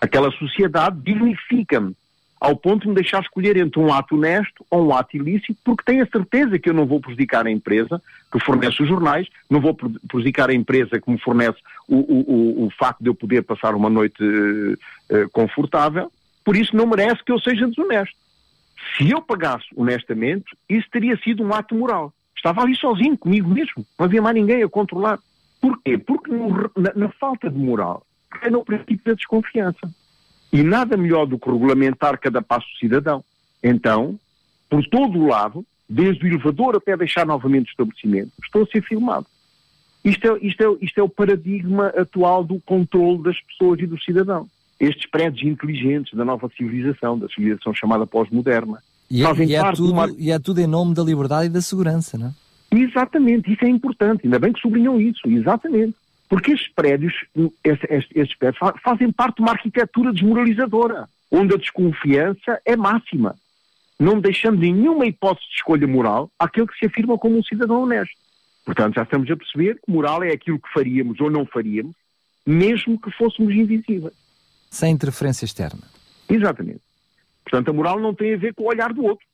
aquela 0.00 0.30
sociedade 0.32 1.00
dignifica-me 1.00 1.94
ao 2.40 2.56
ponto 2.56 2.82
de 2.82 2.88
me 2.88 2.94
deixar 2.94 3.20
escolher 3.20 3.56
entre 3.58 3.78
um 3.78 3.92
ato 3.92 4.16
honesto 4.16 4.64
ou 4.70 4.88
um 4.88 4.94
ato 4.94 5.14
ilícito, 5.14 5.56
porque 5.62 5.84
tenho 5.84 6.02
a 6.02 6.06
certeza 6.06 6.58
que 6.58 6.70
eu 6.70 6.74
não 6.74 6.86
vou 6.86 6.98
prejudicar 6.98 7.46
a 7.46 7.50
empresa 7.50 8.00
que 8.32 8.40
fornece 8.40 8.82
os 8.82 8.88
jornais, 8.88 9.28
não 9.48 9.60
vou 9.60 9.76
prejudicar 10.08 10.48
a 10.48 10.54
empresa 10.54 10.98
que 10.98 11.10
me 11.10 11.18
fornece 11.18 11.58
o, 11.86 11.96
o, 11.96 12.62
o, 12.62 12.66
o 12.66 12.70
facto 12.78 13.02
de 13.02 13.10
eu 13.10 13.14
poder 13.14 13.42
passar 13.42 13.74
uma 13.74 13.90
noite 13.90 14.22
uh, 14.22 15.28
confortável, 15.32 16.10
por 16.42 16.56
isso 16.56 16.74
não 16.74 16.86
merece 16.86 17.22
que 17.22 17.30
eu 17.32 17.38
seja 17.38 17.68
desonesto. 17.68 18.16
Se 18.96 19.10
eu 19.10 19.22
pagasse 19.22 19.66
honestamente, 19.76 20.56
isso 20.68 20.88
teria 20.90 21.16
sido 21.18 21.42
um 21.42 21.54
ato 21.54 21.74
moral. 21.74 22.12
Estava 22.36 22.62
ali 22.62 22.74
sozinho, 22.76 23.16
comigo 23.16 23.48
mesmo, 23.48 23.84
não 23.98 24.06
havia 24.06 24.22
mais 24.22 24.34
ninguém 24.34 24.62
a 24.62 24.68
controlar. 24.68 25.18
Porquê? 25.60 25.98
Porque 25.98 26.30
no, 26.30 26.70
na, 26.76 26.92
na 26.94 27.08
falta 27.10 27.50
de 27.50 27.58
moral 27.58 28.04
é 28.42 28.48
no 28.48 28.64
princípio 28.64 29.04
da 29.04 29.12
desconfiança. 29.14 29.90
E 30.52 30.62
nada 30.62 30.96
melhor 30.96 31.26
do 31.26 31.38
que 31.38 31.50
regulamentar 31.50 32.18
cada 32.18 32.40
passo 32.40 32.66
do 32.66 32.78
cidadão. 32.78 33.22
Então, 33.62 34.18
por 34.68 34.84
todo 34.86 35.18
o 35.18 35.26
lado, 35.26 35.64
desde 35.88 36.24
o 36.24 36.28
elevador 36.28 36.76
até 36.76 36.96
deixar 36.96 37.26
novamente 37.26 37.68
o 37.68 37.70
estabelecimento, 37.70 38.32
estou 38.42 38.62
a 38.62 38.66
ser 38.66 38.82
filmado. 38.82 39.26
Isto 40.04 40.28
é, 40.28 40.38
isto, 40.40 40.62
é, 40.62 40.84
isto 40.84 40.98
é 40.98 41.02
o 41.02 41.08
paradigma 41.08 41.88
atual 41.88 42.42
do 42.42 42.58
controle 42.60 43.22
das 43.22 43.38
pessoas 43.42 43.80
e 43.80 43.86
do 43.86 44.00
cidadão. 44.00 44.48
Estes 44.80 45.08
prédios 45.10 45.46
inteligentes 45.46 46.14
da 46.14 46.24
nova 46.24 46.50
civilização, 46.56 47.18
da 47.18 47.28
civilização 47.28 47.74
chamada 47.74 48.06
pós-moderna. 48.06 48.82
E, 49.10 49.24
é, 49.24 49.34
e, 49.44 49.54
é 49.54 49.72
tudo, 49.72 49.92
uma... 49.92 50.08
e 50.18 50.30
é 50.30 50.38
tudo 50.38 50.60
em 50.60 50.66
nome 50.66 50.94
da 50.94 51.02
liberdade 51.02 51.46
e 51.46 51.50
da 51.50 51.60
segurança, 51.60 52.16
não 52.16 52.28
é? 52.28 52.32
Exatamente, 52.72 53.52
isso 53.52 53.64
é 53.64 53.68
importante, 53.68 54.22
ainda 54.24 54.38
bem 54.38 54.52
que 54.52 54.60
sublinham 54.60 55.00
isso, 55.00 55.28
exatamente. 55.28 55.94
Porque 56.28 56.52
estes 56.52 56.72
prédios, 56.72 57.12
estes, 57.64 58.06
estes 58.14 58.38
prédios 58.38 58.60
fazem 58.84 59.10
parte 59.10 59.36
de 59.36 59.42
uma 59.42 59.50
arquitetura 59.50 60.12
desmoralizadora, 60.12 61.08
onde 61.30 61.54
a 61.54 61.58
desconfiança 61.58 62.60
é 62.64 62.76
máxima, 62.76 63.34
não 63.98 64.20
deixando 64.20 64.60
nenhuma 64.60 65.06
hipótese 65.06 65.48
de 65.48 65.56
escolha 65.56 65.88
moral 65.88 66.30
àquele 66.38 66.68
que 66.68 66.78
se 66.78 66.86
afirma 66.86 67.18
como 67.18 67.36
um 67.36 67.42
cidadão 67.42 67.82
honesto. 67.82 68.14
Portanto, 68.64 68.94
já 68.94 69.02
estamos 69.02 69.28
a 69.28 69.36
perceber 69.36 69.80
que 69.84 69.90
moral 69.90 70.22
é 70.22 70.30
aquilo 70.30 70.60
que 70.60 70.72
faríamos 70.72 71.20
ou 71.20 71.28
não 71.28 71.44
faríamos, 71.44 71.96
mesmo 72.46 73.00
que 73.00 73.10
fôssemos 73.10 73.52
invisíveis. 73.52 74.14
Sem 74.70 74.92
interferência 74.92 75.44
externa. 75.44 75.82
Exatamente. 76.28 76.80
Portanto, 77.42 77.68
a 77.68 77.72
moral 77.72 77.98
não 77.98 78.14
tem 78.14 78.34
a 78.34 78.36
ver 78.36 78.54
com 78.54 78.62
o 78.62 78.68
olhar 78.68 78.92
do 78.92 79.04
outro. 79.04 79.26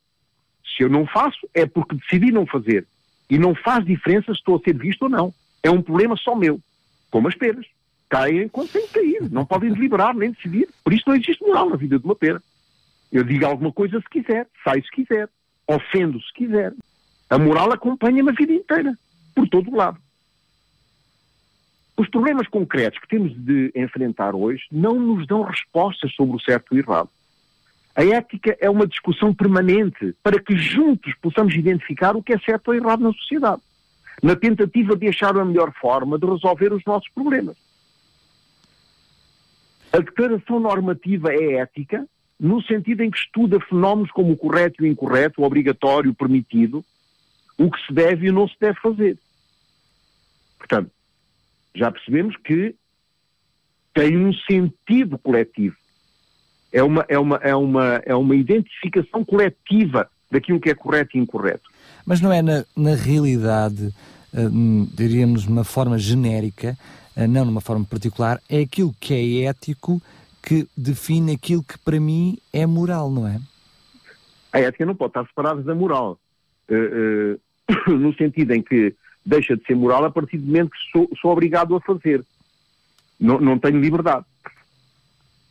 Se 0.76 0.82
eu 0.82 0.88
não 0.88 1.06
faço, 1.06 1.46
é 1.54 1.66
porque 1.66 1.96
decidi 1.96 2.32
não 2.32 2.46
fazer. 2.46 2.86
E 3.28 3.38
não 3.38 3.54
faz 3.54 3.84
diferença 3.84 4.32
se 4.32 4.38
estou 4.38 4.56
a 4.56 4.60
ser 4.60 4.76
visto 4.76 5.02
ou 5.02 5.08
não. 5.08 5.34
É 5.62 5.70
um 5.70 5.82
problema 5.82 6.16
só 6.16 6.34
meu. 6.34 6.58
Como 7.10 7.28
as 7.28 7.34
peras. 7.34 7.66
Caem 8.08 8.48
quando 8.48 8.70
têm 8.70 8.86
que 8.86 8.94
cair. 8.94 9.30
Não 9.30 9.44
podem 9.44 9.72
deliberar 9.72 10.14
nem 10.14 10.30
decidir. 10.30 10.68
Por 10.82 10.92
isso 10.92 11.04
não 11.06 11.14
existe 11.14 11.42
moral 11.42 11.68
na 11.68 11.76
vida 11.76 11.98
de 11.98 12.04
uma 12.04 12.14
pera. 12.14 12.42
Eu 13.12 13.22
digo 13.22 13.44
alguma 13.46 13.72
coisa 13.72 14.00
se 14.00 14.08
quiser, 14.08 14.46
saio 14.64 14.84
se 14.84 14.90
quiser, 14.90 15.28
ofendo 15.66 16.20
se 16.20 16.32
quiser. 16.32 16.72
A 17.28 17.38
moral 17.38 17.72
acompanha-me 17.72 18.30
a 18.30 18.34
vida 18.34 18.52
inteira, 18.52 18.96
por 19.34 19.48
todo 19.48 19.70
o 19.70 19.76
lado. 19.76 19.98
Os 21.96 22.08
problemas 22.08 22.46
concretos 22.48 22.98
que 22.98 23.08
temos 23.08 23.32
de 23.34 23.72
enfrentar 23.74 24.34
hoje 24.34 24.64
não 24.70 25.00
nos 25.00 25.26
dão 25.26 25.42
respostas 25.42 26.12
sobre 26.14 26.36
o 26.36 26.40
certo 26.40 26.74
e 26.74 26.78
o 26.78 26.80
errado. 26.80 27.08
A 27.94 28.04
ética 28.04 28.54
é 28.60 28.68
uma 28.68 28.86
discussão 28.86 29.34
permanente 29.34 30.14
para 30.22 30.38
que 30.38 30.54
juntos 30.54 31.14
possamos 31.22 31.54
identificar 31.54 32.14
o 32.14 32.22
que 32.22 32.34
é 32.34 32.38
certo 32.38 32.68
ou 32.68 32.74
errado 32.74 33.00
na 33.00 33.12
sociedade, 33.12 33.62
na 34.22 34.36
tentativa 34.36 34.94
de 34.94 35.08
achar 35.08 35.34
a 35.38 35.44
melhor 35.44 35.72
forma 35.72 36.18
de 36.18 36.26
resolver 36.26 36.74
os 36.74 36.84
nossos 36.84 37.08
problemas. 37.08 37.56
A 39.90 39.98
declaração 39.98 40.60
normativa 40.60 41.32
é 41.32 41.54
ética 41.54 42.06
no 42.38 42.62
sentido 42.62 43.02
em 43.02 43.10
que 43.10 43.16
estuda 43.16 43.58
fenómenos 43.60 44.10
como 44.10 44.32
o 44.32 44.36
correto 44.36 44.84
e 44.84 44.88
o 44.88 44.92
incorreto, 44.92 45.40
o 45.40 45.44
obrigatório, 45.44 46.10
o 46.10 46.14
permitido, 46.14 46.84
o 47.56 47.70
que 47.70 47.80
se 47.86 47.94
deve 47.94 48.26
e 48.26 48.30
o 48.30 48.34
não 48.34 48.46
se 48.46 48.56
deve 48.60 48.78
fazer. 48.80 49.16
Portanto, 50.58 50.90
já 51.76 51.92
percebemos 51.92 52.36
que 52.38 52.74
tem 53.94 54.16
um 54.16 54.32
sentido 54.32 55.18
coletivo. 55.18 55.76
É 56.72 56.82
uma, 56.82 57.04
é 57.08 57.18
uma, 57.18 57.36
é 57.36 57.54
uma, 57.54 58.02
é 58.04 58.14
uma 58.14 58.34
identificação 58.34 59.24
coletiva 59.24 60.10
daquilo 60.30 60.60
que 60.60 60.70
é 60.70 60.74
correto 60.74 61.16
e 61.16 61.20
incorreto. 61.20 61.70
Mas 62.04 62.20
não 62.20 62.32
é 62.32 62.42
na, 62.42 62.64
na 62.76 62.94
realidade, 62.94 63.94
uh, 64.34 64.86
diríamos 64.94 65.42
de 65.42 65.48
uma 65.48 65.64
forma 65.64 65.98
genérica, 65.98 66.76
uh, 67.16 67.26
não 67.28 67.44
numa 67.44 67.60
forma 67.60 67.84
particular, 67.84 68.40
é 68.48 68.60
aquilo 68.60 68.94
que 69.00 69.14
é 69.14 69.48
ético 69.48 70.02
que 70.42 70.66
define 70.76 71.32
aquilo 71.32 71.62
que 71.62 71.78
para 71.78 71.98
mim 71.98 72.38
é 72.52 72.66
moral, 72.66 73.10
não 73.10 73.26
é? 73.26 73.40
A 74.52 74.60
ética 74.60 74.86
não 74.86 74.94
pode 74.94 75.10
estar 75.10 75.26
separada 75.26 75.62
da 75.62 75.74
moral. 75.74 76.18
Uh, 76.70 77.40
no 77.88 78.14
sentido 78.14 78.52
em 78.52 78.62
que 78.62 78.94
deixa 79.26 79.56
de 79.56 79.64
ser 79.64 79.74
moral 79.74 80.04
a 80.04 80.10
partir 80.10 80.38
do 80.38 80.46
momento 80.46 80.70
que 80.70 80.90
sou, 80.92 81.10
sou 81.20 81.32
obrigado 81.32 81.74
a 81.74 81.80
fazer. 81.80 82.24
Não, 83.18 83.40
não, 83.40 83.58
tenho 83.58 83.80
liberdade. 83.80 84.24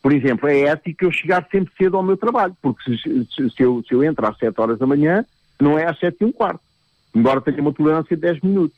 Por 0.02 0.14
exemplo, 0.14 0.48
é 0.48 0.62
ético 0.62 1.04
eu 1.04 1.12
chegar 1.12 1.46
sempre 1.52 1.74
cedo 1.78 1.98
ao 1.98 2.04
meu 2.04 2.16
trabalho, 2.16 2.56
porque 2.62 2.98
se, 2.98 3.26
se, 3.26 3.50
se, 3.50 3.64
eu, 3.64 3.84
se 3.86 3.94
eu 3.94 4.04
entro 4.04 4.26
às 4.26 4.38
7 4.38 4.60
horas 4.62 4.80
da 4.80 4.88
manhã, 4.88 5.26
não 5.60 5.78
é 5.78 5.86
às 5.86 6.00
7 6.00 6.18
e 6.22 6.26
um 6.26 6.32
quarto, 6.32 6.62
embora 7.14 7.42
tenha 7.42 7.60
uma 7.60 7.74
tolerância 7.74 8.16
de 8.16 8.22
10 8.22 8.42
minutos. 8.42 8.78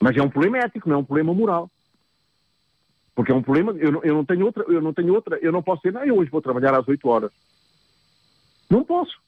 Mas 0.00 0.16
é 0.16 0.22
um 0.22 0.28
problema 0.28 0.58
ético, 0.58 0.88
não 0.88 0.96
é 0.96 0.98
um 0.98 1.04
problema 1.04 1.34
moral. 1.34 1.70
Porque 3.14 3.32
é 3.32 3.34
um 3.34 3.42
problema, 3.42 3.72
eu 3.72 3.92
não, 3.92 4.04
eu 4.04 4.14
não 4.14 4.24
tenho 4.24 4.46
outra, 4.46 4.64
eu 4.68 4.80
não 4.80 4.92
tenho 4.92 5.14
outra, 5.14 5.38
eu 5.40 5.52
não 5.52 5.62
posso 5.62 5.82
dizer, 5.82 5.94
não, 5.94 6.04
eu 6.04 6.16
hoje 6.16 6.30
vou 6.30 6.42
trabalhar 6.42 6.74
às 6.74 6.86
8 6.86 7.08
horas. 7.08 7.30
Não 8.70 8.84
posso 8.84 9.21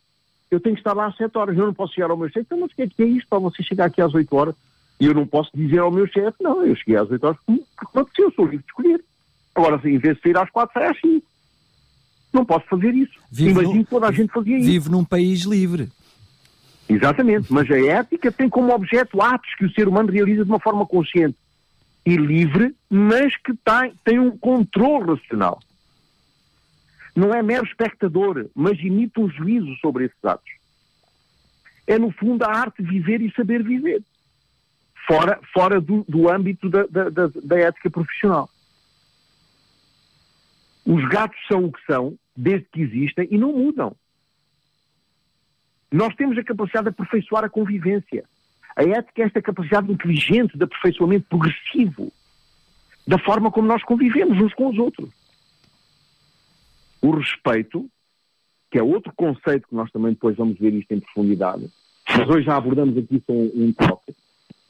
eu 0.54 0.60
tenho 0.60 0.74
que 0.74 0.80
estar 0.80 0.92
lá 0.92 1.06
às 1.06 1.16
7 1.16 1.36
horas, 1.36 1.56
eu 1.56 1.66
não 1.66 1.74
posso 1.74 1.94
chegar 1.94 2.10
ao 2.10 2.16
meu 2.16 2.28
chefe, 2.28 2.40
então 2.46 2.60
mas 2.60 2.70
o 2.70 2.74
que 2.74 3.02
é, 3.02 3.04
isto 3.04 3.28
para 3.28 3.38
você 3.38 3.62
chegar 3.62 3.86
aqui 3.86 4.00
às 4.00 4.14
8 4.14 4.34
horas? 4.36 4.54
E 5.00 5.06
eu 5.06 5.14
não 5.14 5.26
posso 5.26 5.50
dizer 5.54 5.78
ao 5.78 5.90
meu 5.90 6.06
chefe, 6.06 6.36
não, 6.40 6.64
eu 6.64 6.74
cheguei 6.76 6.96
às 6.96 7.10
8 7.10 7.24
horas 7.24 7.38
porque 7.46 8.22
não 8.22 8.28
eu 8.28 8.32
sou 8.32 8.44
livre 8.44 8.58
de 8.58 8.64
escolher. 8.66 9.04
Agora, 9.54 9.80
em 9.84 9.98
vez 9.98 10.16
de 10.16 10.22
sair 10.22 10.38
às 10.38 10.50
4, 10.50 10.72
sai 10.72 10.88
às 10.88 11.00
5. 11.00 11.26
Não 12.32 12.44
posso 12.44 12.66
fazer 12.66 12.94
isso. 12.94 13.12
Imagino 13.38 13.84
que 13.84 13.90
toda 13.90 14.08
a 14.08 14.12
gente 14.12 14.32
fazia 14.32 14.58
isso. 14.58 14.66
Vive 14.66 14.90
num 14.90 15.04
país 15.04 15.42
livre. 15.42 15.88
Exatamente, 16.88 17.52
mas 17.52 17.70
a 17.70 17.78
ética 17.78 18.30
tem 18.30 18.48
como 18.48 18.74
objeto 18.74 19.22
atos 19.22 19.54
que 19.56 19.64
o 19.64 19.72
ser 19.72 19.88
humano 19.88 20.10
realiza 20.10 20.44
de 20.44 20.50
uma 20.50 20.60
forma 20.60 20.84
consciente 20.84 21.36
e 22.04 22.16
livre, 22.16 22.74
mas 22.90 23.34
que 23.38 23.54
tem, 23.54 23.94
tem 24.04 24.18
um 24.18 24.36
controle 24.36 25.12
racional 25.12 25.58
não 27.14 27.32
é 27.32 27.42
mero 27.42 27.64
espectador, 27.64 28.48
mas 28.54 28.78
imita 28.80 29.20
um 29.20 29.30
juízo 29.30 29.74
sobre 29.76 30.06
esses 30.06 30.24
atos. 30.24 30.50
É, 31.86 31.98
no 31.98 32.10
fundo, 32.10 32.42
a 32.44 32.48
arte 32.48 32.82
de 32.82 32.88
viver 32.88 33.20
e 33.20 33.32
saber 33.32 33.62
viver, 33.62 34.02
fora, 35.06 35.38
fora 35.52 35.80
do, 35.80 36.04
do 36.08 36.30
âmbito 36.30 36.68
da, 36.68 36.84
da, 36.86 37.10
da, 37.10 37.26
da 37.42 37.58
ética 37.58 37.90
profissional. 37.90 38.48
Os 40.84 41.06
gatos 41.08 41.38
são 41.46 41.64
o 41.64 41.72
que 41.72 41.84
são, 41.86 42.16
desde 42.36 42.66
que 42.70 42.82
existem, 42.82 43.28
e 43.30 43.38
não 43.38 43.52
mudam. 43.52 43.94
Nós 45.90 46.14
temos 46.16 46.36
a 46.36 46.42
capacidade 46.42 46.84
de 46.84 46.90
aperfeiçoar 46.90 47.44
a 47.44 47.48
convivência. 47.48 48.24
A 48.74 48.82
ética 48.82 49.22
é 49.22 49.26
esta 49.26 49.40
capacidade 49.40 49.92
inteligente 49.92 50.58
de 50.58 50.64
aperfeiçoamento 50.64 51.26
progressivo 51.28 52.12
da 53.06 53.18
forma 53.18 53.50
como 53.50 53.68
nós 53.68 53.82
convivemos 53.84 54.38
uns 54.40 54.52
com 54.54 54.68
os 54.68 54.78
outros. 54.78 55.10
O 57.04 57.10
respeito, 57.10 57.86
que 58.70 58.78
é 58.78 58.82
outro 58.82 59.12
conceito 59.14 59.68
que 59.68 59.74
nós 59.74 59.90
também 59.90 60.14
depois 60.14 60.38
vamos 60.38 60.58
ver 60.58 60.72
isto 60.72 60.90
em 60.92 61.00
profundidade, 61.00 61.70
mas 62.08 62.26
hoje 62.26 62.46
já 62.46 62.56
abordamos 62.56 62.96
aqui 62.96 63.22
só 63.26 63.32
um, 63.34 63.50
um 63.54 63.72
toque. 63.74 64.14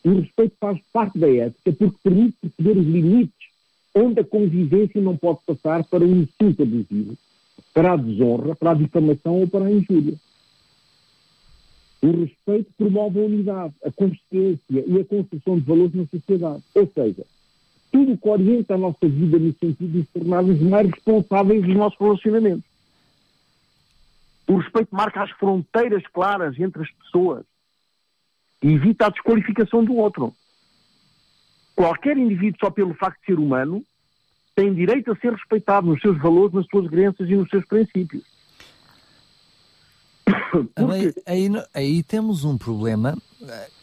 O 0.04 0.20
respeito 0.20 0.56
faz 0.58 0.80
parte 0.92 1.16
da 1.16 1.30
ética 1.32 1.72
porque 1.72 1.96
permite 2.02 2.36
perceber 2.40 2.76
os 2.76 2.86
limites 2.86 3.48
onde 3.94 4.18
a 4.18 4.24
convivência 4.24 5.00
não 5.00 5.16
pode 5.16 5.44
passar 5.46 5.84
para 5.84 6.04
um 6.04 6.22
insulto 6.22 6.64
abusivo, 6.64 7.16
para 7.72 7.92
a 7.92 7.96
desonra, 7.96 8.56
para 8.56 8.72
a 8.72 8.74
difamação 8.74 9.38
ou 9.38 9.46
para 9.46 9.66
a 9.66 9.70
injúria. 9.70 10.14
O 12.02 12.10
respeito 12.20 12.72
promove 12.76 13.20
a 13.20 13.26
unidade, 13.26 13.74
a 13.84 13.92
consciência 13.92 14.84
e 14.84 15.00
a 15.00 15.04
construção 15.04 15.56
de 15.56 15.64
valores 15.64 15.94
na 15.94 16.04
sociedade. 16.06 16.64
Ou 16.74 16.90
seja, 16.92 17.24
tudo 17.94 18.18
que 18.18 18.28
orienta 18.28 18.74
a 18.74 18.78
nossa 18.78 19.06
vida 19.06 19.38
no 19.38 19.52
sentido 19.52 19.86
de 19.86 20.02
tornarmos 20.06 20.60
mais 20.62 20.90
responsáveis 20.90 21.64
dos 21.64 21.76
nossos 21.76 21.96
relacionamentos. 22.00 22.64
O 24.48 24.56
respeito 24.56 24.92
marca 24.92 25.22
as 25.22 25.30
fronteiras 25.30 26.02
claras 26.12 26.58
entre 26.58 26.82
as 26.82 26.90
pessoas 26.90 27.44
e 28.60 28.72
evita 28.72 29.06
a 29.06 29.10
desqualificação 29.10 29.84
do 29.84 29.94
outro. 29.94 30.34
Qualquer 31.76 32.16
indivíduo, 32.16 32.58
só 32.58 32.68
pelo 32.68 32.94
facto 32.94 33.20
de 33.20 33.26
ser 33.26 33.38
humano, 33.38 33.84
tem 34.56 34.74
direito 34.74 35.12
a 35.12 35.16
ser 35.16 35.32
respeitado 35.32 35.86
nos 35.86 36.00
seus 36.00 36.18
valores, 36.20 36.52
nas 36.52 36.66
suas 36.66 36.90
crenças 36.90 37.30
e 37.30 37.36
nos 37.36 37.48
seus 37.48 37.64
princípios. 37.64 38.24
Porque... 40.50 40.68
Aí, 40.74 41.14
aí, 41.26 41.64
aí, 41.72 42.02
temos 42.02 42.42
um 42.42 42.58
problema 42.58 43.16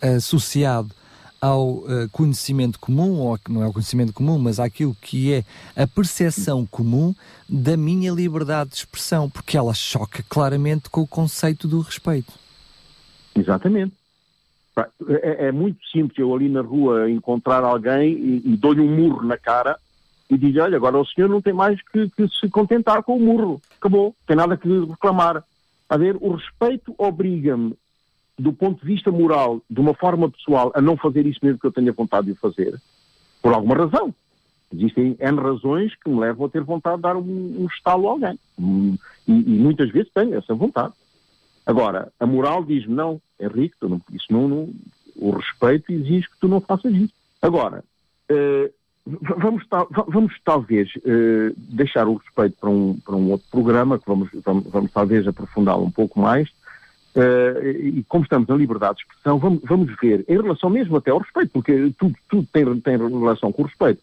eh, 0.01 0.15
associado 0.15 0.93
ao 1.41 1.79
uh, 1.79 2.07
conhecimento 2.11 2.79
comum, 2.79 3.19
ou 3.19 3.39
não 3.49 3.63
é 3.63 3.67
o 3.67 3.73
conhecimento 3.73 4.13
comum, 4.13 4.37
mas 4.37 4.59
àquilo 4.59 4.95
que 5.01 5.33
é 5.33 5.43
a 5.75 5.87
percepção 5.87 6.65
comum 6.67 7.15
da 7.49 7.75
minha 7.75 8.11
liberdade 8.11 8.69
de 8.69 8.75
expressão, 8.77 9.27
porque 9.27 9.57
ela 9.57 9.73
choca 9.73 10.23
claramente 10.29 10.89
com 10.89 11.01
o 11.01 11.07
conceito 11.07 11.67
do 11.67 11.79
respeito. 11.79 12.31
Exatamente. 13.35 13.93
É, 15.09 15.47
é 15.47 15.51
muito 15.51 15.79
simples 15.87 16.17
eu 16.17 16.33
ali 16.33 16.47
na 16.47 16.61
rua 16.61 17.09
encontrar 17.09 17.63
alguém 17.63 18.13
e, 18.13 18.41
e 18.45 18.57
dou-lhe 18.57 18.79
um 18.79 18.95
murro 18.95 19.23
na 19.23 19.37
cara 19.37 19.77
e 20.29 20.37
digo, 20.37 20.61
olha, 20.61 20.77
agora 20.77 20.97
o 20.97 21.05
senhor 21.05 21.27
não 21.27 21.41
tem 21.41 21.51
mais 21.53 21.81
que, 21.81 22.09
que 22.11 22.27
se 22.29 22.47
contentar 22.49 23.03
com 23.03 23.17
o 23.17 23.19
murro. 23.19 23.61
Acabou, 23.77 24.05
não 24.05 24.15
tem 24.25 24.37
nada 24.37 24.55
que 24.55 24.85
reclamar. 24.85 25.43
A 25.89 25.97
ver, 25.97 26.15
o 26.21 26.35
respeito 26.35 26.95
obriga-me 26.97 27.75
do 28.37 28.53
ponto 28.53 28.79
de 28.81 28.85
vista 28.85 29.11
moral, 29.11 29.61
de 29.69 29.79
uma 29.79 29.93
forma 29.93 30.29
pessoal, 30.29 30.71
a 30.73 30.81
não 30.81 30.97
fazer 30.97 31.25
isso 31.25 31.39
mesmo 31.43 31.59
que 31.59 31.67
eu 31.67 31.71
tenha 31.71 31.91
vontade 31.91 32.27
de 32.27 32.35
fazer, 32.35 32.79
por 33.41 33.53
alguma 33.53 33.75
razão. 33.75 34.13
Existem 34.73 35.17
N 35.19 35.39
razões 35.39 35.93
que 35.95 36.09
me 36.09 36.19
levam 36.19 36.45
a 36.45 36.49
ter 36.49 36.63
vontade 36.63 36.95
de 36.97 37.01
dar 37.01 37.17
um, 37.17 37.21
um 37.21 37.65
estalo 37.65 38.07
a 38.07 38.11
alguém. 38.11 38.39
E, 38.57 38.97
e, 39.27 39.59
muitas 39.59 39.91
vezes 39.91 40.11
tenho 40.13 40.35
essa 40.35 40.53
vontade. 40.53 40.93
Agora, 41.65 42.11
a 42.19 42.25
moral 42.25 42.63
diz-me, 42.63 42.93
não, 42.93 43.21
Henrique, 43.39 43.75
não, 43.81 44.01
isso 44.11 44.27
não, 44.29 44.47
não, 44.47 44.69
o 45.15 45.31
respeito 45.31 45.91
exige 45.91 46.27
que 46.29 46.39
tu 46.39 46.47
não 46.47 46.61
faças 46.61 46.93
isso. 46.93 47.13
Agora, 47.41 47.83
uh, 48.31 48.73
vamos, 49.05 49.63
vamos 50.07 50.33
talvez 50.43 50.89
uh, 50.97 51.53
deixar 51.57 52.07
o 52.07 52.15
respeito 52.15 52.57
para 52.59 52.69
um, 52.69 52.97
para 53.05 53.15
um 53.15 53.31
outro 53.31 53.47
programa, 53.51 53.99
que 53.99 54.07
vamos, 54.07 54.29
vamos, 54.43 54.65
vamos 54.67 54.91
talvez 54.91 55.27
aprofundá-lo 55.27 55.83
um 55.83 55.91
pouco 55.91 56.19
mais, 56.19 56.49
Uh, 57.13 57.69
e 57.69 58.05
como 58.07 58.23
estamos 58.23 58.47
na 58.47 58.55
liberdade 58.55 58.95
de 58.95 59.01
expressão, 59.01 59.37
vamos, 59.37 59.59
vamos, 59.63 59.93
ver, 60.01 60.23
em 60.29 60.41
relação 60.41 60.69
mesmo 60.69 60.95
até 60.95 61.11
ao 61.11 61.17
respeito, 61.17 61.51
porque 61.51 61.91
tudo, 61.99 62.15
tudo 62.29 62.47
tem, 62.53 62.79
tem 62.79 62.97
relação 62.97 63.51
com 63.51 63.63
o 63.63 63.65
respeito, 63.65 64.01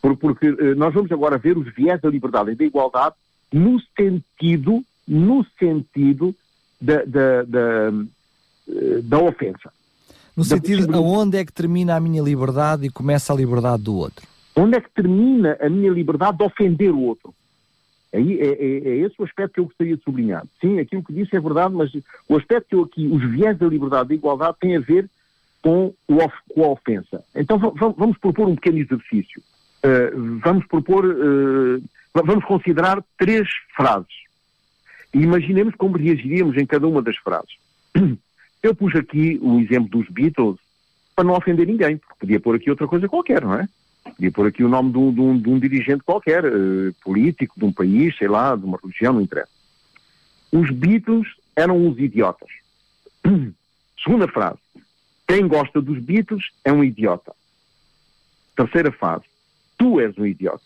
porque, 0.00 0.20
porque 0.20 0.50
uh, 0.50 0.76
nós 0.76 0.94
vamos 0.94 1.10
agora 1.10 1.36
ver 1.36 1.58
os 1.58 1.74
viés 1.74 2.00
da 2.00 2.08
liberdade 2.08 2.52
e 2.52 2.54
da 2.54 2.64
igualdade 2.64 3.16
no 3.52 3.80
sentido, 3.96 4.84
no 5.06 5.44
sentido 5.58 6.32
da, 6.80 7.04
da, 7.04 7.42
da, 7.42 7.90
uh, 8.68 9.02
da 9.02 9.18
ofensa. 9.18 9.72
No 10.36 10.44
sentido, 10.44 10.86
de 10.86 10.96
onde 10.96 11.38
é 11.38 11.44
que 11.44 11.52
termina 11.52 11.96
a 11.96 12.00
minha 12.00 12.22
liberdade 12.22 12.86
e 12.86 12.90
começa 12.90 13.32
a 13.32 13.36
liberdade 13.36 13.82
do 13.82 13.96
outro? 13.96 14.26
Onde 14.54 14.76
é 14.76 14.80
que 14.80 14.90
termina 14.90 15.56
a 15.60 15.68
minha 15.68 15.90
liberdade 15.90 16.38
de 16.38 16.44
ofender 16.44 16.92
o 16.92 17.00
outro? 17.00 17.34
É, 18.14 18.20
é, 18.20 18.88
é, 18.90 18.96
esse 18.98 19.14
o 19.18 19.24
aspecto 19.24 19.54
que 19.54 19.60
eu 19.60 19.64
gostaria 19.64 19.96
de 19.96 20.02
sublinhar. 20.04 20.46
Sim, 20.60 20.78
aquilo 20.78 21.02
que 21.02 21.12
disse 21.12 21.34
é 21.34 21.40
verdade, 21.40 21.74
mas 21.74 21.90
o 22.28 22.36
aspecto 22.36 22.68
que 22.68 22.74
eu 22.76 22.82
aqui, 22.82 23.06
os 23.08 23.28
viés 23.32 23.58
da 23.58 23.66
liberdade 23.66 24.04
e 24.04 24.08
da 24.10 24.14
igualdade, 24.14 24.56
tem 24.60 24.76
a 24.76 24.80
ver 24.80 25.10
com 25.60 25.92
a 26.16 26.68
ofensa. 26.68 27.24
Então 27.34 27.58
vamos 27.58 28.16
propor 28.18 28.48
um 28.48 28.54
pequeno 28.54 28.78
exercício. 28.78 29.42
Uh, 29.82 30.38
vamos 30.40 30.64
propor, 30.66 31.04
uh, 31.04 31.82
vamos 32.14 32.44
considerar 32.44 33.02
três 33.18 33.48
frases. 33.74 34.14
E 35.12 35.18
imaginemos 35.18 35.74
como 35.74 35.96
reagiríamos 35.96 36.56
em 36.56 36.66
cada 36.66 36.86
uma 36.86 37.02
das 37.02 37.16
frases. 37.16 37.56
Eu 38.62 38.74
pus 38.74 38.94
aqui 38.94 39.38
o 39.42 39.58
exemplo 39.58 39.88
dos 39.88 40.08
Beatles 40.08 40.56
para 41.16 41.24
não 41.24 41.34
ofender 41.34 41.66
ninguém, 41.66 41.96
porque 41.96 42.14
podia 42.18 42.40
pôr 42.40 42.56
aqui 42.56 42.70
outra 42.70 42.86
coisa 42.86 43.08
qualquer, 43.08 43.42
não 43.42 43.54
é? 43.54 43.68
Podia 44.04 44.30
pôr 44.30 44.46
aqui 44.46 44.62
o 44.62 44.68
nome 44.68 44.92
de 44.92 44.98
um, 44.98 45.12
de 45.12 45.20
um, 45.20 45.38
de 45.38 45.48
um 45.48 45.58
dirigente 45.58 46.04
qualquer, 46.04 46.44
uh, 46.44 46.94
político, 47.02 47.58
de 47.58 47.64
um 47.64 47.72
país, 47.72 48.16
sei 48.16 48.28
lá, 48.28 48.54
de 48.54 48.64
uma 48.64 48.78
religião, 48.80 49.14
não 49.14 49.20
interessa. 49.20 49.50
Os 50.52 50.70
Beatles 50.70 51.26
eram 51.56 51.76
uns 51.76 51.98
idiotas. 51.98 52.48
Segunda 54.02 54.28
frase. 54.28 54.58
Quem 55.26 55.48
gosta 55.48 55.80
dos 55.80 55.98
Beatles 55.98 56.44
é 56.64 56.72
um 56.72 56.84
idiota. 56.84 57.32
Terceira 58.54 58.92
fase. 58.92 59.24
Tu 59.78 60.00
és 60.00 60.16
um 60.18 60.26
idiota. 60.26 60.62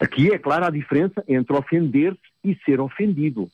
Aqui 0.00 0.32
é 0.32 0.38
clara 0.38 0.66
a 0.66 0.70
diferença 0.70 1.22
entre 1.28 1.54
ofender-se 1.56 2.20
e 2.42 2.56
ser 2.64 2.80
ofendido. 2.80 3.48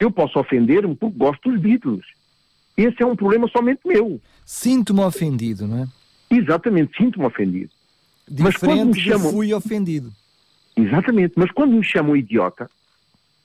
Eu 0.00 0.10
posso 0.10 0.38
ofender-me 0.38 0.94
porque 0.94 1.18
gosto 1.18 1.50
dos 1.50 1.60
Beatles. 1.60 2.06
Esse 2.76 3.02
é 3.02 3.06
um 3.06 3.14
problema 3.14 3.46
somente 3.48 3.80
meu. 3.84 4.20
Sinto-me 4.46 5.00
ofendido, 5.00 5.66
não 5.66 5.82
é? 5.82 5.88
Exatamente, 6.32 6.96
sinto-me 6.96 7.26
ofendido. 7.26 7.70
Diferente 8.28 8.42
mas 8.42 8.56
quando 8.56 8.94
me 8.94 9.00
chamam... 9.00 9.32
fui 9.32 9.52
ofendido. 9.52 10.12
Exatamente, 10.76 11.34
mas 11.36 11.50
quando 11.50 11.72
me 11.72 11.84
chamam 11.84 12.16
idiota, 12.16 12.70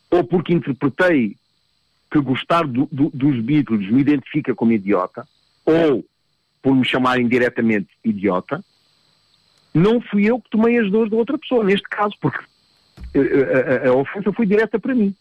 ou 0.10 0.24
porque 0.24 0.54
interpretei 0.54 1.36
que 2.10 2.20
gostar 2.22 2.66
do, 2.66 2.88
do, 2.90 3.10
dos 3.10 3.42
Beatles 3.42 3.92
me 3.92 4.00
identifica 4.00 4.56
como 4.56 4.72
idiota, 4.72 5.28
ou 5.66 6.06
por 6.62 6.74
me 6.74 6.86
chamarem 6.86 7.28
diretamente 7.28 7.90
idiota, 8.04 8.64
não 9.74 10.00
fui 10.00 10.26
eu 10.26 10.40
que 10.40 10.50
tomei 10.50 10.78
as 10.80 10.90
dores 10.90 11.12
da 11.12 11.18
outra 11.18 11.38
pessoa, 11.38 11.64
neste 11.66 11.88
caso, 11.90 12.16
porque 12.22 12.44
a, 13.14 13.88
a, 13.88 13.90
a 13.90 13.94
ofensa 13.94 14.32
foi 14.32 14.46
direta 14.46 14.80
para 14.80 14.96
mim. 14.96 15.14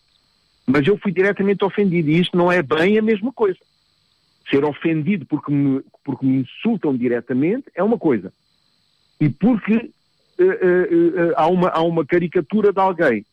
Mas 0.65 0.87
eu 0.87 0.97
fui 0.99 1.13
diretamente 1.13 1.65
ofendido 1.65 2.09
e 2.09 2.21
isto 2.21 2.37
não 2.37 2.51
é 2.51 2.63
bem 2.63 2.99
a 2.99 3.03
mesma 3.03 3.33
coisa. 3.33 3.59
Ser 4.51 4.65
ofendido 4.65 5.27
porque 5.27 5.53
me, 5.53 5.83
porque 6.05 6.25
me 6.25 6.39
insultam 6.39 6.97
diretamente 6.97 7.67
é 7.75 7.83
uma 7.83 7.99
coisa. 7.99 8.33
E 9.21 9.29
porque 9.29 9.75
uh, 9.75 10.45
uh, 10.45 11.31
uh, 11.31 11.33
há, 11.37 11.47
uma, 11.49 11.69
há 11.69 11.83
uma 11.83 12.05
caricatura 12.05 12.73
de 12.73 12.81
alguém 12.81 13.25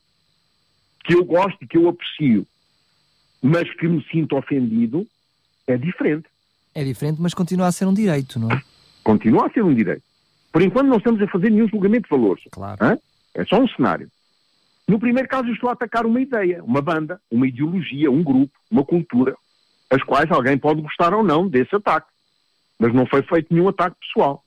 que 1.04 1.13
eu 1.13 1.23
gosto 1.23 1.58
e 1.62 1.67
que 1.67 1.78
eu 1.78 1.89
aprecio, 1.89 2.47
mas 3.41 3.71
que 3.76 3.88
me 3.88 4.04
sinto 4.10 4.38
ofendido, 4.38 5.06
é 5.67 5.78
diferente. 5.78 6.28
É 6.73 6.84
diferente, 6.84 7.21
mas 7.21 7.34
continua 7.34 7.67
a 7.67 7.71
ser 7.71 7.86
um 7.86 7.93
direito, 7.93 8.39
não 8.39 8.52
é? 8.52 8.62
Continua 9.04 9.47
a 9.47 9.49
ser 9.52 9.63
um 9.63 9.73
direito. 9.73 10.04
Por 10.52 10.62
enquanto 10.62 10.88
não 10.88 10.97
estamos 10.97 11.21
a 11.21 11.28
fazer 11.28 11.49
nenhum 11.49 11.67
julgamento 11.67 12.04
de 12.04 12.10
valores. 12.10 12.43
Claro. 12.52 12.78
Hã? 12.82 12.97
É 13.34 13.43
só 13.45 13.60
um 13.60 13.67
cenário. 13.67 14.10
No 14.88 14.99
primeiro 14.99 15.28
caso, 15.28 15.47
eu 15.47 15.54
estou 15.54 15.69
a 15.69 15.73
atacar 15.73 16.06
uma 16.06 16.21
ideia, 16.21 16.63
uma 16.63 16.82
banda, 16.82 17.19
uma 17.30 17.47
ideologia, 17.47 18.12
um 18.12 18.23
grupo, 18.23 18.54
uma 18.69 18.84
cultura, 18.84 19.36
as 19.93 20.03
quais 20.03 20.29
alguém 20.32 20.58
pode 20.58 20.82
gostar 20.82 21.13
ou 21.13 21.23
não 21.23 21.47
desse 21.47 21.75
ataque. 21.75 22.08
Mas 22.79 22.93
não 22.93 23.06
foi 23.06 23.21
feito 23.23 23.53
nenhum 23.53 23.67
ataque 23.67 23.95
pessoal. 23.99 24.43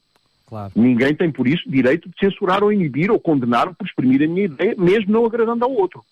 Claro. 0.46 0.72
Ninguém 0.76 1.14
tem, 1.14 1.30
por 1.30 1.46
isso, 1.46 1.68
direito 1.68 2.08
de 2.08 2.18
censurar 2.18 2.62
ou 2.62 2.72
inibir 2.72 3.10
ou 3.10 3.18
condenar 3.18 3.74
por 3.74 3.86
exprimir 3.86 4.22
a 4.22 4.26
minha 4.26 4.44
ideia, 4.44 4.74
mesmo 4.76 5.12
não 5.12 5.24
agradando 5.24 5.64
ao 5.64 5.72
outro. 5.72 6.04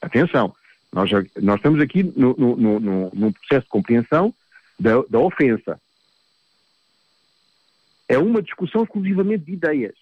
Atenção, 0.00 0.54
nós, 0.92 1.10
nós 1.40 1.56
estamos 1.56 1.80
aqui 1.80 2.02
no, 2.02 2.34
no, 2.36 2.80
no, 2.80 3.10
num 3.14 3.32
processo 3.32 3.64
de 3.64 3.70
compreensão 3.70 4.34
da, 4.78 5.02
da 5.08 5.18
ofensa. 5.18 5.80
É 8.08 8.18
uma 8.18 8.42
discussão 8.42 8.82
exclusivamente 8.82 9.44
de 9.44 9.52
ideias. 9.52 9.94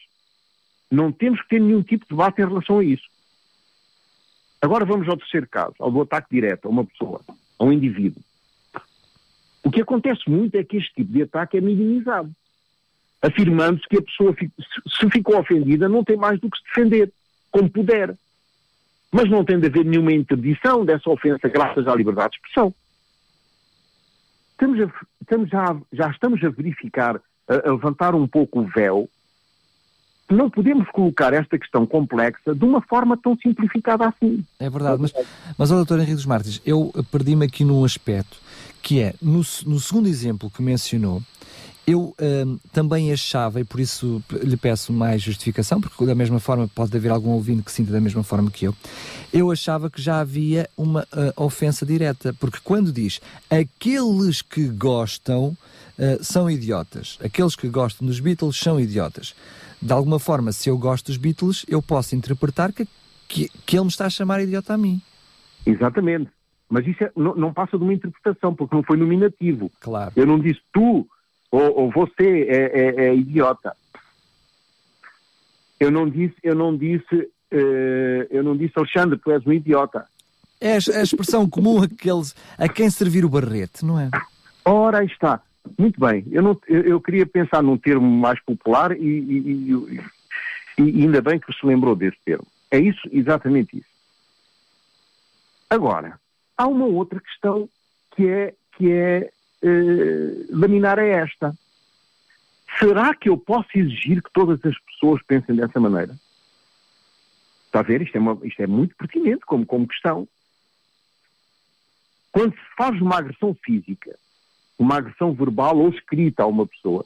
Não 0.90 1.12
temos 1.12 1.40
que 1.42 1.48
ter 1.48 1.61
nenhum 1.61 1.83
tipo 1.83 2.05
de 2.05 2.11
debate 2.11 2.40
em 2.40 2.46
relação 2.46 2.79
a 2.79 2.85
isso. 2.85 3.09
Agora 4.61 4.85
vamos 4.85 5.09
ao 5.09 5.16
terceiro 5.16 5.48
caso, 5.48 5.74
ao 5.79 5.90
do 5.90 6.03
ataque 6.03 6.29
direto 6.31 6.66
a 6.66 6.68
uma 6.68 6.85
pessoa, 6.85 7.22
a 7.59 7.64
um 7.64 7.72
indivíduo. 7.72 8.22
O 9.62 9.70
que 9.70 9.83
acontece 9.83 10.29
muito 10.29 10.55
é 10.57 10.64
que 10.64 10.77
este 10.77 10.94
tipo 10.94 11.12
de 11.12 11.23
ataque 11.23 11.59
é 11.59 11.61
minimizado, 11.61 12.31
afirmando-se 13.20 13.87
que 13.88 13.99
a 13.99 14.03
pessoa, 14.03 14.35
se 14.35 15.11
ficou 15.11 15.38
ofendida, 15.38 15.88
não 15.88 16.03
tem 16.03 16.16
mais 16.16 16.40
do 16.40 16.51
que 16.51 16.59
se 16.59 16.64
defender, 16.64 17.12
como 17.51 17.70
puder. 17.70 18.16
Mas 19.12 19.29
não 19.29 19.44
tem 19.44 19.59
de 19.59 19.66
haver 19.66 19.85
nenhuma 19.85 20.12
interdição 20.12 20.85
dessa 20.85 21.11
ofensa 21.11 21.49
graças 21.49 21.87
à 21.87 21.94
liberdade 21.94 22.31
de 22.31 22.37
expressão. 22.37 22.75
Estamos, 24.53 24.81
a, 24.81 24.92
estamos 25.20 25.51
já, 25.51 25.77
já 25.92 26.11
estamos 26.11 26.44
a 26.44 26.49
verificar, 26.49 27.20
a, 27.49 27.68
a 27.68 27.73
levantar 27.73 28.14
um 28.14 28.27
pouco 28.27 28.61
o 28.61 28.66
véu 28.66 29.09
não 30.31 30.49
podemos 30.49 30.88
colocar 30.90 31.33
esta 31.33 31.59
questão 31.59 31.85
complexa 31.85 32.55
de 32.55 32.64
uma 32.64 32.81
forma 32.81 33.16
tão 33.16 33.37
simplificada 33.37 34.07
assim. 34.07 34.44
É 34.59 34.70
verdade, 34.70 35.03
mas, 35.03 35.12
mas 35.59 35.70
ó, 35.70 35.77
doutor 35.77 35.99
Henrique 35.99 36.14
dos 36.14 36.27
Martins, 36.27 36.62
eu 36.64 36.92
perdi-me 37.11 37.44
aqui 37.46 37.64
num 37.64 37.85
aspecto, 37.85 38.38
que 38.83 39.01
é, 39.01 39.14
no, 39.21 39.38
no 39.66 39.81
segundo 39.81 40.09
exemplo 40.09 40.51
que 40.51 40.62
mencionou, 40.62 41.23
eu 41.87 42.14
hum, 42.21 42.59
também 42.73 43.12
achava, 43.12 43.61
e 43.61 43.64
por 43.64 43.81
isso 43.81 44.23
lhe 44.31 44.57
peço 44.57 44.93
mais 44.93 45.23
justificação, 45.23 45.81
porque 45.81 46.07
da 46.07 46.14
mesma 46.14 46.38
forma 46.38 46.69
pode 46.69 46.97
haver 46.97 47.11
algum 47.11 47.31
ouvinte 47.31 47.62
que 47.62 47.73
sinta 47.73 47.90
da 47.90 48.01
mesma 48.01 48.23
forma 48.23 48.51
que 48.51 48.66
eu, 48.66 48.75
eu 49.33 49.51
achava 49.51 49.90
que 49.90 50.01
já 50.01 50.21
havia 50.21 50.69
uma 50.77 51.03
uh, 51.03 51.43
ofensa 51.43 51.85
direta, 51.85 52.33
porque 52.35 52.59
quando 52.62 52.93
diz 52.93 53.21
aqueles 53.49 54.40
que 54.40 54.69
gostam 54.69 55.49
uh, 55.49 56.23
são 56.23 56.49
idiotas, 56.51 57.19
aqueles 57.23 57.57
que 57.57 57.69
gostam 57.69 58.07
dos 58.07 58.21
Beatles 58.21 58.57
são 58.57 58.79
idiotas 58.79 59.35
de 59.83 59.93
alguma 59.93 60.19
forma, 60.19 60.53
se 60.53 60.69
eu 60.69 60.77
gosto 60.77 61.07
dos 61.07 61.16
Beatles, 61.16 61.64
eu 61.66 61.81
posso 61.81 62.14
interpretar 62.14 62.73
que, 62.73 62.87
que, 63.27 63.49
que 63.64 63.77
ele 63.77 63.85
me 63.85 63.90
está 63.90 64.07
a 64.07 64.11
chamar 64.11 64.43
idiota 64.43 64.75
a 64.75 64.79
mim. 64.79 65.01
Exatamente. 65.64 66.31
Mas 66.70 66.87
isso 66.87 67.02
é, 67.02 67.11
não, 67.16 67.35
não, 67.35 67.52
passa 67.52 67.76
de 67.76 67.83
uma 67.83 67.92
interpretação, 67.92 68.54
porque 68.54 68.74
não 68.74 68.85
foi 68.85 68.96
nominativo. 68.96 69.70
Claro. 69.80 70.12
Eu 70.14 70.24
não 70.24 70.38
disse 70.38 70.61
tu 70.72 71.06
ou, 71.50 71.78
ou 71.80 71.90
você 71.90 72.46
é, 72.48 72.80
é, 72.80 73.06
é, 73.06 73.14
idiota. 73.14 73.76
Eu 75.80 75.90
não 75.90 76.09
disse, 76.09 76.37
eu 76.44 76.54
não 76.54 76.76
disse, 76.76 77.14
uh, 77.14 78.26
eu 78.30 78.44
não 78.44 78.56
disse 78.56 78.74
Alexandre, 78.76 79.18
tu 79.18 79.33
és 79.33 79.44
um 79.44 79.52
idiota. 79.52 80.06
É 80.61 80.74
a, 80.74 80.76
é 80.76 81.02
expressão 81.02 81.48
comum 81.48 81.83
aqueles, 81.83 82.37
a 82.56 82.68
quem 82.68 82.88
servir 82.88 83.24
o 83.24 83.28
barrete, 83.28 83.85
não 83.85 83.98
é? 83.98 84.09
Ora, 84.64 84.98
aí 84.98 85.06
está. 85.06 85.40
Muito 85.78 85.98
bem, 85.98 86.24
eu, 86.30 86.42
não, 86.42 86.59
eu, 86.68 86.83
eu, 86.83 87.00
queria 87.00 87.26
pensar 87.26 87.62
num 87.62 87.76
termo 87.76 88.06
mais 88.06 88.40
popular 88.40 88.92
e, 88.92 89.04
e, 89.04 89.72
e, 89.72 90.00
e, 90.78 91.02
ainda 91.02 91.20
bem 91.20 91.38
que 91.38 91.52
se 91.52 91.66
lembrou 91.66 91.94
desse 91.96 92.16
termo. 92.24 92.46
É 92.70 92.78
isso, 92.78 93.00
exatamente 93.12 93.76
isso. 93.76 93.87
Agora, 95.68 96.19
há 96.61 96.66
uma 96.66 96.87
outra 96.87 97.20
questão 97.20 97.68
que 98.14 98.29
é, 98.29 98.55
que 98.77 98.90
é 98.90 99.31
eh, 99.62 100.46
laminar 100.51 100.99
a 100.99 101.05
esta. 101.05 101.57
Será 102.79 103.14
que 103.14 103.29
eu 103.29 103.37
posso 103.37 103.68
exigir 103.75 104.23
que 104.23 104.33
todas 104.33 104.64
as 104.64 104.79
pessoas 104.81 105.23
pensem 105.23 105.57
dessa 105.57 105.81
maneira? 105.81 106.14
Está 107.66 107.81
a 107.81 107.83
ver? 107.83 108.03
Isto 108.03 108.16
é, 108.16 108.20
uma, 108.20 108.38
isto 108.44 108.61
é 108.62 108.66
muito 108.66 108.94
pertinente 108.96 109.44
como, 109.46 109.64
como 109.64 109.88
questão. 109.88 110.29
Quando 112.33 112.53
se 112.53 112.77
faz 112.77 113.01
uma 113.01 113.18
agressão 113.18 113.57
física 113.64 114.16
uma 114.81 114.96
agressão 114.96 115.35
verbal 115.35 115.77
ou 115.77 115.90
escrita 115.90 116.42
a 116.42 116.46
uma 116.46 116.66
pessoa, 116.66 117.05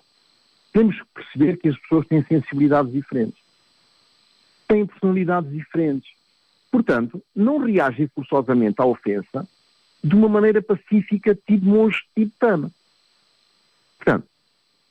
temos 0.73 0.97
que 0.97 1.07
perceber 1.12 1.57
que 1.57 1.69
as 1.69 1.79
pessoas 1.81 2.07
têm 2.07 2.25
sensibilidades 2.25 2.93
diferentes, 2.93 3.43
têm 4.69 4.87
personalidades 4.87 5.51
diferentes. 5.51 6.09
Portanto, 6.75 7.23
não 7.37 7.59
reagem 7.59 8.09
forçosamente 8.13 8.83
à 8.83 8.85
ofensa 8.85 9.47
de 10.03 10.13
uma 10.13 10.29
maneira 10.29 10.61
pacífica, 10.61 11.33
tipo 11.33 11.65
monstro, 11.65 12.05
tipo 12.17 12.33
tama. 12.37 12.69
Portanto, 13.97 14.27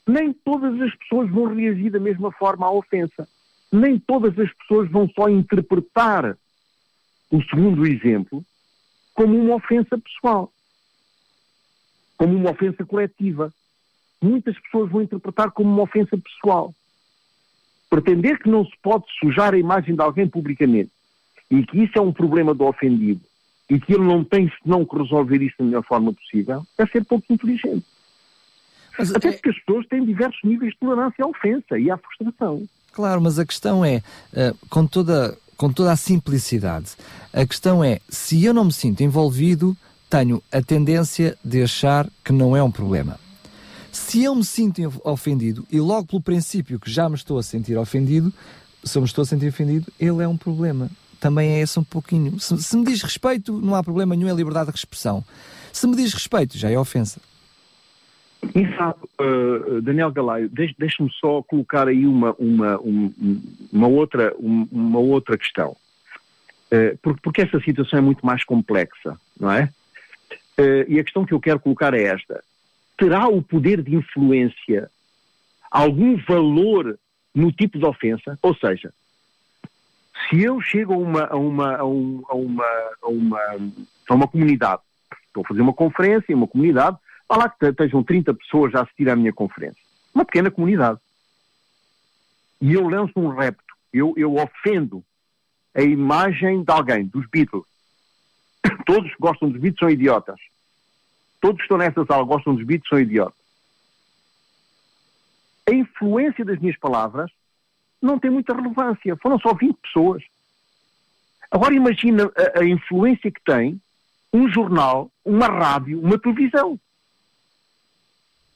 nem 0.08 0.32
todas 0.32 0.80
as 0.80 0.96
pessoas 0.96 1.30
vão 1.30 1.54
reagir 1.54 1.92
da 1.92 2.00
mesma 2.00 2.32
forma 2.32 2.66
à 2.66 2.72
ofensa. 2.72 3.28
Nem 3.70 4.00
todas 4.00 4.40
as 4.40 4.50
pessoas 4.54 4.90
vão 4.90 5.10
só 5.10 5.28
interpretar 5.28 6.38
o 7.30 7.44
segundo 7.44 7.86
exemplo 7.86 8.42
como 9.14 9.38
uma 9.38 9.56
ofensa 9.56 9.98
pessoal 9.98 10.50
como 12.16 12.38
uma 12.38 12.52
ofensa 12.52 12.86
coletiva. 12.86 13.54
Muitas 14.22 14.58
pessoas 14.58 14.90
vão 14.90 15.02
interpretar 15.02 15.52
como 15.52 15.70
uma 15.70 15.84
ofensa 15.84 16.18
pessoal. 16.18 16.74
Pretender 17.90 18.42
que 18.42 18.48
não 18.48 18.64
se 18.64 18.72
pode 18.82 19.04
sujar 19.20 19.54
a 19.54 19.58
imagem 19.58 19.96
de 19.96 20.02
alguém 20.02 20.30
publicamente 20.30 20.94
e 21.54 21.64
que 21.64 21.84
isso 21.84 21.94
é 21.96 22.02
um 22.02 22.12
problema 22.12 22.52
do 22.54 22.66
ofendido 22.66 23.22
e 23.70 23.80
que 23.80 23.94
ele 23.94 24.04
não 24.04 24.24
tem 24.24 24.52
senão 24.62 24.84
que 24.84 24.98
resolver 24.98 25.40
isso 25.42 25.56
da 25.60 25.66
melhor 25.66 25.84
forma 25.84 26.12
possível 26.12 26.66
é 26.78 26.86
ser 26.88 27.06
pouco 27.06 27.32
inteligente. 27.32 27.86
Mas 28.98 29.14
Até 29.14 29.30
é... 29.30 29.32
porque 29.34 29.50
as 29.50 29.60
pessoas 29.60 29.88
têm 29.88 30.04
diversos 30.04 30.40
níveis 30.44 30.74
de 30.74 30.80
tolerância 30.80 31.24
à 31.24 31.28
ofensa 31.28 31.78
e 31.78 31.92
à 31.92 31.98
frustração. 31.98 32.64
Claro, 32.92 33.22
mas 33.22 33.38
a 33.38 33.46
questão 33.46 33.86
é, 33.86 34.02
uh, 34.34 34.68
com 34.68 34.86
toda 34.88 35.38
com 35.56 35.72
toda 35.72 35.92
a 35.92 35.96
simplicidade. 35.96 36.96
A 37.32 37.46
questão 37.46 37.84
é, 37.84 38.00
se 38.10 38.44
eu 38.44 38.54
não 38.54 38.66
me 38.66 38.74
sinto 38.74 39.02
envolvido, 39.02 39.78
tenho 40.10 40.42
a 40.52 40.62
tendência 40.62 41.38
de 41.46 41.62
achar 41.62 42.10
que 42.26 42.34
não 42.34 42.58
é 42.58 42.62
um 42.62 42.72
problema. 42.72 43.20
Se 43.92 44.24
eu 44.24 44.36
me 44.36 44.44
sinto 44.44 44.82
ofendido 45.06 45.66
e 45.72 45.80
logo 45.80 46.08
pelo 46.08 46.22
princípio 46.22 46.80
que 46.80 46.92
já 46.92 47.08
me 47.08 47.16
estou 47.16 47.38
a 47.38 47.44
sentir 47.44 47.78
ofendido, 47.78 48.34
se 48.84 48.98
eu 48.98 49.02
me 49.04 49.08
estou 49.08 49.22
a 49.22 49.26
sentir 49.26 49.48
ofendido, 49.48 49.94
ele 50.00 50.24
é 50.24 50.28
um 50.28 50.36
problema. 50.36 50.90
Também 51.24 51.52
é 51.52 51.60
esse 51.62 51.80
um 51.80 51.86
pouquinho. 51.86 52.38
Se, 52.38 52.62
se 52.62 52.76
me 52.76 52.84
diz 52.84 53.02
respeito, 53.02 53.54
não 53.62 53.76
há 53.76 53.82
problema 53.82 54.14
nenhum, 54.14 54.30
é 54.30 54.34
liberdade 54.34 54.70
de 54.74 54.78
expressão. 54.78 55.24
Se 55.72 55.88
me 55.88 55.96
diz 55.96 56.14
respeito, 56.14 56.58
já 56.58 56.70
é 56.70 56.78
ofensa. 56.78 57.22
Exato. 58.54 59.10
Uh, 59.18 59.82
Daniel 59.82 60.12
Galaio, 60.12 60.50
deixe-me 60.50 61.10
só 61.14 61.42
colocar 61.42 61.88
aí 61.88 62.06
uma, 62.06 62.36
uma, 62.38 62.78
uma, 63.72 63.88
outra, 63.88 64.36
uma 64.38 65.00
outra 65.00 65.38
questão. 65.38 65.78
Uh, 66.70 66.98
porque, 67.02 67.22
porque 67.24 67.42
essa 67.44 67.58
situação 67.62 68.00
é 68.00 68.02
muito 68.02 68.26
mais 68.26 68.44
complexa, 68.44 69.18
não 69.40 69.50
é? 69.50 69.70
Uh, 70.60 70.84
e 70.90 71.00
a 71.00 71.04
questão 71.06 71.26
que 71.26 71.34
eu 71.34 71.40
quero 71.40 71.62
colocar 71.62 71.94
é 71.94 72.04
esta. 72.04 72.44
Terá 72.98 73.30
o 73.30 73.42
poder 73.42 73.82
de 73.82 73.96
influência 73.96 74.92
algum 75.72 76.18
valor 76.18 77.00
no 77.34 77.50
tipo 77.50 77.80
de 77.80 77.86
ofensa? 77.86 78.38
Ou 78.42 78.54
seja, 78.58 78.92
se 80.30 80.42
eu 80.42 80.62
chego 80.62 80.94
a 80.94 80.98
uma, 80.98 81.26
a 81.26 81.36
uma, 81.36 81.78
a 81.78 81.84
uma, 81.84 82.24
a 82.30 82.36
uma, 82.36 82.68
a 83.02 83.08
uma, 83.08 83.40
a 84.10 84.14
uma 84.14 84.28
comunidade, 84.28 84.82
estou 85.28 85.44
a 85.44 85.48
fazer 85.48 85.62
uma 85.62 85.74
conferência 85.74 86.32
em 86.32 86.36
uma 86.36 86.48
comunidade, 86.48 86.98
Vá 87.34 87.38
lá 87.38 87.50
que 87.50 87.66
estejam 87.66 88.04
30 88.04 88.32
pessoas 88.36 88.76
a 88.76 88.82
assistir 88.82 89.10
à 89.10 89.16
minha 89.16 89.34
conferência. 89.34 89.82
Uma 90.14 90.24
pequena 90.24 90.52
comunidade. 90.52 91.00
E 92.62 92.74
eu 92.74 92.88
lanço 92.88 93.14
um 93.18 93.30
repto. 93.30 93.74
Eu, 93.92 94.14
eu 94.16 94.36
ofendo 94.36 95.04
a 95.74 95.82
imagem 95.82 96.64
de 96.64 96.72
alguém, 96.72 97.06
dos 97.06 97.28
Beatles. 97.28 97.66
Todos 98.86 99.10
que 99.12 99.20
gostam 99.20 99.50
dos 99.50 99.60
Beatles 99.60 99.80
são 99.80 99.90
idiotas. 99.90 100.40
Todos 101.42 101.58
que 101.58 101.64
estão 101.64 101.78
nessa 101.78 102.06
sala 102.06 102.24
gostam 102.24 102.54
dos 102.54 102.64
Beatles 102.64 102.88
são 102.88 103.00
idiotas. 103.00 103.42
A 105.68 105.74
influência 105.74 106.46
das 106.46 106.60
minhas 106.60 106.78
palavras 106.78 107.32
não 108.04 108.20
tem 108.20 108.30
muita 108.30 108.54
relevância. 108.54 109.16
Foram 109.18 109.40
só 109.40 109.54
20 109.54 109.78
pessoas. 109.78 110.22
Agora 111.50 111.74
imagina 111.74 112.30
a, 112.36 112.60
a 112.60 112.66
influência 112.66 113.32
que 113.32 113.42
tem 113.44 113.80
um 114.34 114.52
jornal, 114.52 115.10
uma 115.24 115.48
rádio, 115.48 116.02
uma 116.02 116.20
televisão. 116.20 116.78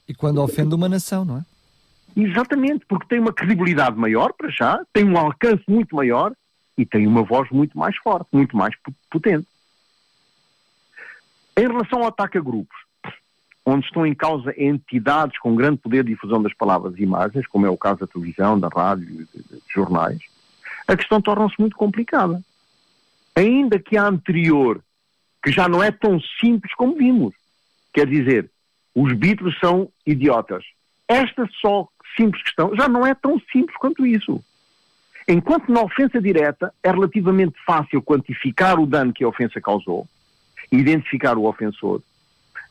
E 0.07 0.13
quando 0.13 0.41
ofende 0.41 0.75
uma 0.75 0.89
nação, 0.89 1.23
não 1.23 1.37
é? 1.37 1.45
Exatamente, 2.15 2.85
porque 2.87 3.07
tem 3.07 3.19
uma 3.19 3.31
credibilidade 3.31 3.95
maior 3.95 4.33
para 4.33 4.49
já, 4.49 4.83
tem 4.91 5.05
um 5.05 5.17
alcance 5.17 5.63
muito 5.67 5.95
maior 5.95 6.33
e 6.77 6.85
tem 6.85 7.05
uma 7.05 7.21
voz 7.23 7.49
muito 7.51 7.77
mais 7.77 7.95
forte, 7.97 8.27
muito 8.31 8.57
mais 8.57 8.73
potente. 9.09 9.47
Em 11.55 11.67
relação 11.67 11.99
ao 11.99 12.07
ataque 12.07 12.37
a 12.37 12.41
grupos, 12.41 12.77
onde 13.69 13.85
estão 13.85 14.07
em 14.07 14.15
causa 14.15 14.53
entidades 14.57 15.37
com 15.39 15.53
grande 15.53 15.79
poder 15.79 16.01
de 16.01 16.11
difusão 16.11 16.41
das 16.41 16.53
palavras 16.53 16.97
e 16.97 17.03
imagens, 17.03 17.45
como 17.47 17.65
é 17.65 17.69
o 17.69 17.75
caso 17.75 17.99
da 17.99 18.07
televisão, 18.07 18.57
da 18.57 18.69
rádio, 18.69 19.05
de, 19.05 19.27
jornais, 19.75 20.19
a 20.87 20.95
questão 20.95 21.21
torna-se 21.21 21.55
muito 21.59 21.75
complicada. 21.75 22.41
Ainda 23.35 23.77
que 23.77 23.97
a 23.97 24.07
anterior, 24.07 24.81
que 25.43 25.51
já 25.51 25.67
não 25.67 25.83
é 25.83 25.91
tão 25.91 26.17
simples 26.39 26.73
como 26.75 26.95
vimos, 26.95 27.35
quer 27.93 28.07
dizer, 28.07 28.49
os 28.95 29.11
Beatles 29.11 29.59
são 29.59 29.89
idiotas. 30.05 30.63
Esta 31.05 31.45
só 31.59 31.89
simples 32.15 32.43
questão 32.43 32.73
já 32.73 32.87
não 32.87 33.05
é 33.05 33.13
tão 33.13 33.37
simples 33.51 33.75
quanto 33.75 34.05
isso. 34.05 34.41
Enquanto 35.27 35.69
na 35.69 35.81
ofensa 35.81 36.21
direta 36.21 36.73
é 36.81 36.89
relativamente 36.89 37.57
fácil 37.65 38.01
quantificar 38.01 38.79
o 38.79 38.87
dano 38.87 39.11
que 39.11 39.25
a 39.25 39.27
ofensa 39.27 39.59
causou, 39.59 40.07
identificar 40.71 41.37
o 41.37 41.43
ofensor, 41.43 42.01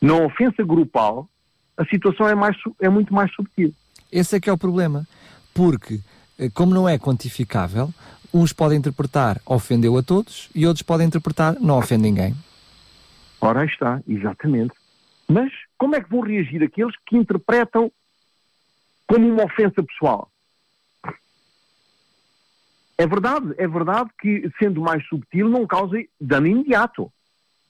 na 0.00 0.14
ofensa 0.14 0.62
grupal 0.64 1.28
a 1.76 1.84
situação 1.84 2.28
é, 2.28 2.34
mais, 2.34 2.56
é 2.80 2.88
muito 2.88 3.12
mais 3.12 3.32
subtil. 3.34 3.72
Esse 4.10 4.36
é 4.36 4.40
que 4.40 4.48
é 4.48 4.52
o 4.52 4.58
problema. 4.58 5.06
Porque, 5.52 6.00
eh, 6.38 6.48
como 6.50 6.74
não 6.74 6.88
é 6.88 6.98
quantificável, 6.98 7.92
uns 8.32 8.52
podem 8.52 8.78
interpretar 8.78 9.40
ofendeu 9.44 9.96
a 9.96 10.02
todos 10.02 10.48
e 10.54 10.66
outros 10.66 10.82
podem 10.82 11.06
interpretar 11.06 11.58
não 11.60 11.78
ofende 11.78 12.02
ninguém. 12.02 12.34
Ora 13.40 13.60
aí 13.60 13.66
está, 13.66 14.02
exatamente. 14.06 14.74
Mas 15.28 15.52
como 15.78 15.96
é 15.96 16.00
que 16.00 16.10
vão 16.10 16.20
reagir 16.20 16.62
aqueles 16.62 16.94
que 17.06 17.16
interpretam 17.16 17.90
como 19.06 19.28
uma 19.28 19.44
ofensa 19.44 19.82
pessoal? 19.82 20.30
É 22.98 23.06
verdade, 23.06 23.54
é 23.58 23.68
verdade 23.68 24.10
que, 24.18 24.50
sendo 24.58 24.80
mais 24.80 25.06
subtil, 25.06 25.48
não 25.48 25.66
causa 25.66 26.02
dano 26.18 26.46
imediato, 26.46 27.12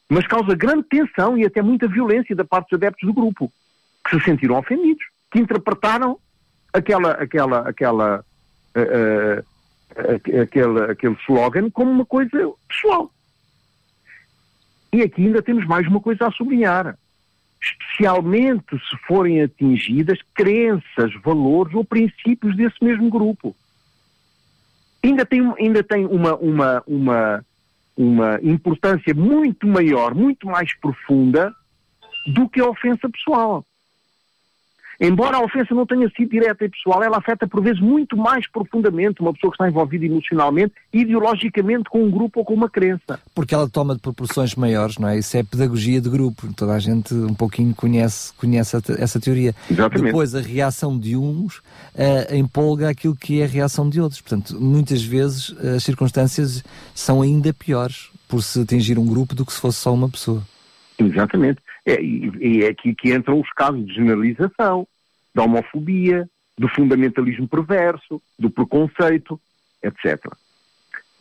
mas 0.09 0.27
causa 0.27 0.55
grande 0.55 0.85
tensão 0.85 1.37
e 1.37 1.45
até 1.45 1.63
muita 1.63 1.89
violência 1.89 2.35
da 2.35 2.45
parte 2.45 2.71
dos 2.71 2.79
adeptos 2.79 3.07
do 3.07 3.15
grupo, 3.15 3.53
que 4.09 4.19
se 4.19 4.25
sentiram 4.25 4.59
ofendidos, 4.59 5.05
que 5.31 5.41
interpretaram 5.41 6.19
aquela, 6.73 7.13
aquela, 7.13 7.69
aquela, 7.69 8.25
uh, 8.77 9.41
uh, 9.41 10.43
aquele, 10.43 10.93
aquele 10.93 11.17
slogan 11.23 11.71
como 11.71 11.91
uma 11.91 12.07
coisa 12.07 12.31
pessoal. 12.69 13.11
E 14.93 15.03
aqui 15.03 15.27
ainda 15.27 15.43
temos 15.43 15.67
mais 15.67 15.87
uma 15.87 16.01
coisa 16.01 16.27
a 16.27 16.31
sublinhar 16.31 16.97
especialmente 17.61 18.79
se 18.79 18.97
forem 19.07 19.43
atingidas 19.43 20.19
crenças, 20.35 21.13
valores 21.23 21.75
ou 21.75 21.85
princípios 21.85 22.57
desse 22.57 22.83
mesmo 22.83 23.11
grupo. 23.11 23.57
Ainda 25.03 25.25
tem, 25.25 25.41
ainda 25.59 25.83
tem 25.83 26.07
uma, 26.07 26.37
uma, 26.37 26.83
uma, 26.87 27.45
uma 27.97 28.39
importância 28.43 29.15
muito 29.15 29.67
maior, 29.67 30.15
muito 30.15 30.47
mais 30.47 30.75
profunda 30.79 31.53
do 32.35 32.49
que 32.49 32.61
a 32.61 32.69
ofensa 32.69 33.09
pessoal. 33.09 33.65
Embora 35.01 35.37
a 35.37 35.45
ofensa 35.45 35.75
não 35.75 35.87
tenha 35.87 36.09
sido 36.17 36.31
direta 36.31 36.65
e 36.65 36.69
pessoal, 36.69 37.03
ela 37.03 37.19
afeta 37.19 37.47
por 37.47 37.63
vezes 37.63 37.81
muito 37.81 38.17
mais 38.17 38.49
profundamente 38.49 39.21
uma 39.21 39.33
pessoa 39.33 39.51
que 39.51 39.57
está 39.57 39.69
envolvida 39.69 40.07
emocionalmente, 40.07 40.73
ideologicamente 40.93 41.85
com 41.91 42.03
um 42.03 42.11
grupo 42.11 42.41
ou 42.41 42.45
com 42.45 42.55
uma 42.55 42.69
crença. 42.69 43.21
Porque 43.35 43.55
ela 43.55 43.69
toma 43.69 43.95
de 43.95 44.01
proporções 44.01 44.55
maiores, 44.55 44.99
não 44.99 45.09
é? 45.09 45.19
Isso 45.19 45.37
é 45.37 45.43
pedagogia 45.43 46.01
de 46.01 46.09
grupo. 46.09 46.53
Toda 46.55 46.73
a 46.73 46.79
gente 46.79 47.15
um 47.15 47.35
pouquinho 47.35 47.75
conhece, 47.75 48.33
conhece 48.35 48.77
essa 48.99 49.21
teoria. 49.21 49.55
Exatamente. 49.71 50.07
Depois 50.07 50.35
a 50.35 50.41
reação 50.41 50.99
de 50.99 51.17
uns 51.17 51.59
uh, 51.59 52.35
empolga 52.35 52.89
aquilo 52.89 53.15
que 53.15 53.41
é 53.41 53.45
a 53.45 53.49
reação 53.49 53.89
de 53.89 54.01
outros. 54.01 54.21
Portanto, 54.21 54.59
muitas 54.61 55.03
vezes 55.03 55.55
as 55.77 55.83
circunstâncias 55.83 56.65
são 56.95 57.23
ainda 57.23 57.53
piores 57.53 58.11
por 58.29 58.43
se 58.43 58.61
atingir 58.61 58.99
um 58.99 59.07
grupo 59.07 59.35
do 59.35 59.45
que 59.45 59.53
se 59.53 59.61
fosse 59.61 59.79
só 59.79 59.93
uma 59.93 60.09
pessoa. 60.09 60.43
Exatamente. 60.99 61.61
É, 61.87 62.03
e 62.03 62.65
é 62.65 62.69
aqui 62.69 62.93
que 62.95 63.15
entram 63.15 63.41
os 63.41 63.51
casos 63.53 63.87
de 63.87 63.95
generalização, 63.95 64.87
da 65.33 65.45
homofobia, 65.45 66.29
do 66.59 66.69
fundamentalismo 66.69 67.47
perverso, 67.47 68.21
do 68.37 68.51
preconceito, 68.51 69.41
etc. 69.83 70.21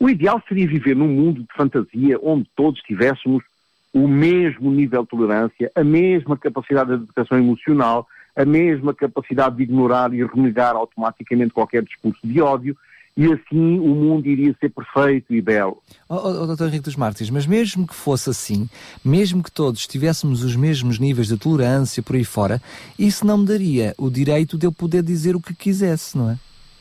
O 0.00 0.10
ideal 0.10 0.42
seria 0.48 0.66
viver 0.66 0.96
num 0.96 1.08
mundo 1.08 1.42
de 1.42 1.48
fantasia 1.54 2.18
onde 2.20 2.50
todos 2.56 2.80
tivéssemos 2.82 3.44
o 3.92 4.08
mesmo 4.08 4.70
nível 4.70 5.02
de 5.02 5.08
tolerância, 5.08 5.70
a 5.74 5.84
mesma 5.84 6.36
capacidade 6.36 6.88
de 6.90 7.04
educação 7.04 7.38
emocional, 7.38 8.06
a 8.34 8.44
mesma 8.44 8.92
capacidade 8.92 9.56
de 9.56 9.62
ignorar 9.62 10.12
e 10.12 10.24
renegar 10.24 10.74
automaticamente 10.74 11.54
qualquer 11.54 11.82
discurso 11.82 12.20
de 12.22 12.40
ódio 12.42 12.76
e 13.16 13.32
assim 13.32 13.78
o 13.78 13.94
mundo 13.94 14.26
iria 14.26 14.54
ser 14.60 14.68
perfeito 14.68 15.32
e 15.34 15.40
belo. 15.40 15.82
Oh, 16.08 16.16
oh, 16.16 16.54
Dr. 16.54 16.64
Henrique 16.64 16.84
dos 16.84 16.96
Mártires, 16.96 17.30
mas 17.30 17.46
mesmo 17.46 17.86
que 17.86 17.94
fosse 17.94 18.28
assim, 18.28 18.68
mesmo 19.02 19.42
que 19.42 19.50
todos 19.50 19.86
tivéssemos 19.86 20.44
os 20.44 20.54
mesmos 20.54 20.98
níveis 20.98 21.28
de 21.28 21.38
tolerância 21.38 22.02
por 22.02 22.14
aí 22.14 22.24
fora, 22.24 22.60
isso 22.98 23.26
não 23.26 23.38
me 23.38 23.46
daria 23.46 23.94
o 23.96 24.10
direito 24.10 24.58
de 24.58 24.66
eu 24.66 24.72
poder 24.72 25.02
dizer 25.02 25.34
o 25.34 25.40
que 25.40 25.54
quisesse, 25.54 26.18
não 26.18 26.30
é? 26.30 26.38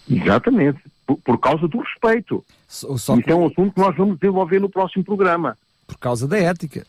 Exatamente, 0.10 0.80
por, 1.08 1.18
por 1.18 1.38
causa 1.38 1.68
do 1.68 1.80
respeito. 1.80 2.44
Só 2.68 2.94
isso 3.18 3.30
é 3.30 3.36
um 3.36 3.46
assunto 3.46 3.74
que 3.74 3.80
nós 3.80 3.96
vamos 3.96 4.20
desenvolver 4.20 4.60
no 4.60 4.70
próximo 4.70 5.06
programa. 5.06 5.58
Por 5.88 5.98
causa 5.98 6.28
da 6.28 6.38
ética. 6.38 6.86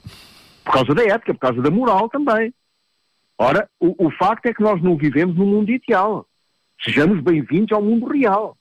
Por 0.64 0.72
causa 0.72 0.94
da 0.94 1.02
ética, 1.04 1.32
por 1.34 1.40
causa 1.40 1.62
da 1.62 1.70
moral 1.70 2.08
também. 2.08 2.52
Ora, 3.38 3.68
o, 3.78 4.06
o 4.06 4.10
facto 4.10 4.46
é 4.46 4.54
que 4.54 4.62
nós 4.62 4.82
não 4.82 4.96
vivemos 4.96 5.36
no 5.36 5.46
mundo 5.46 5.70
ideal. 5.70 6.26
Sejamos 6.82 7.22
bem-vindos 7.22 7.72
ao 7.72 7.82
mundo 7.82 8.06
real. 8.06 8.56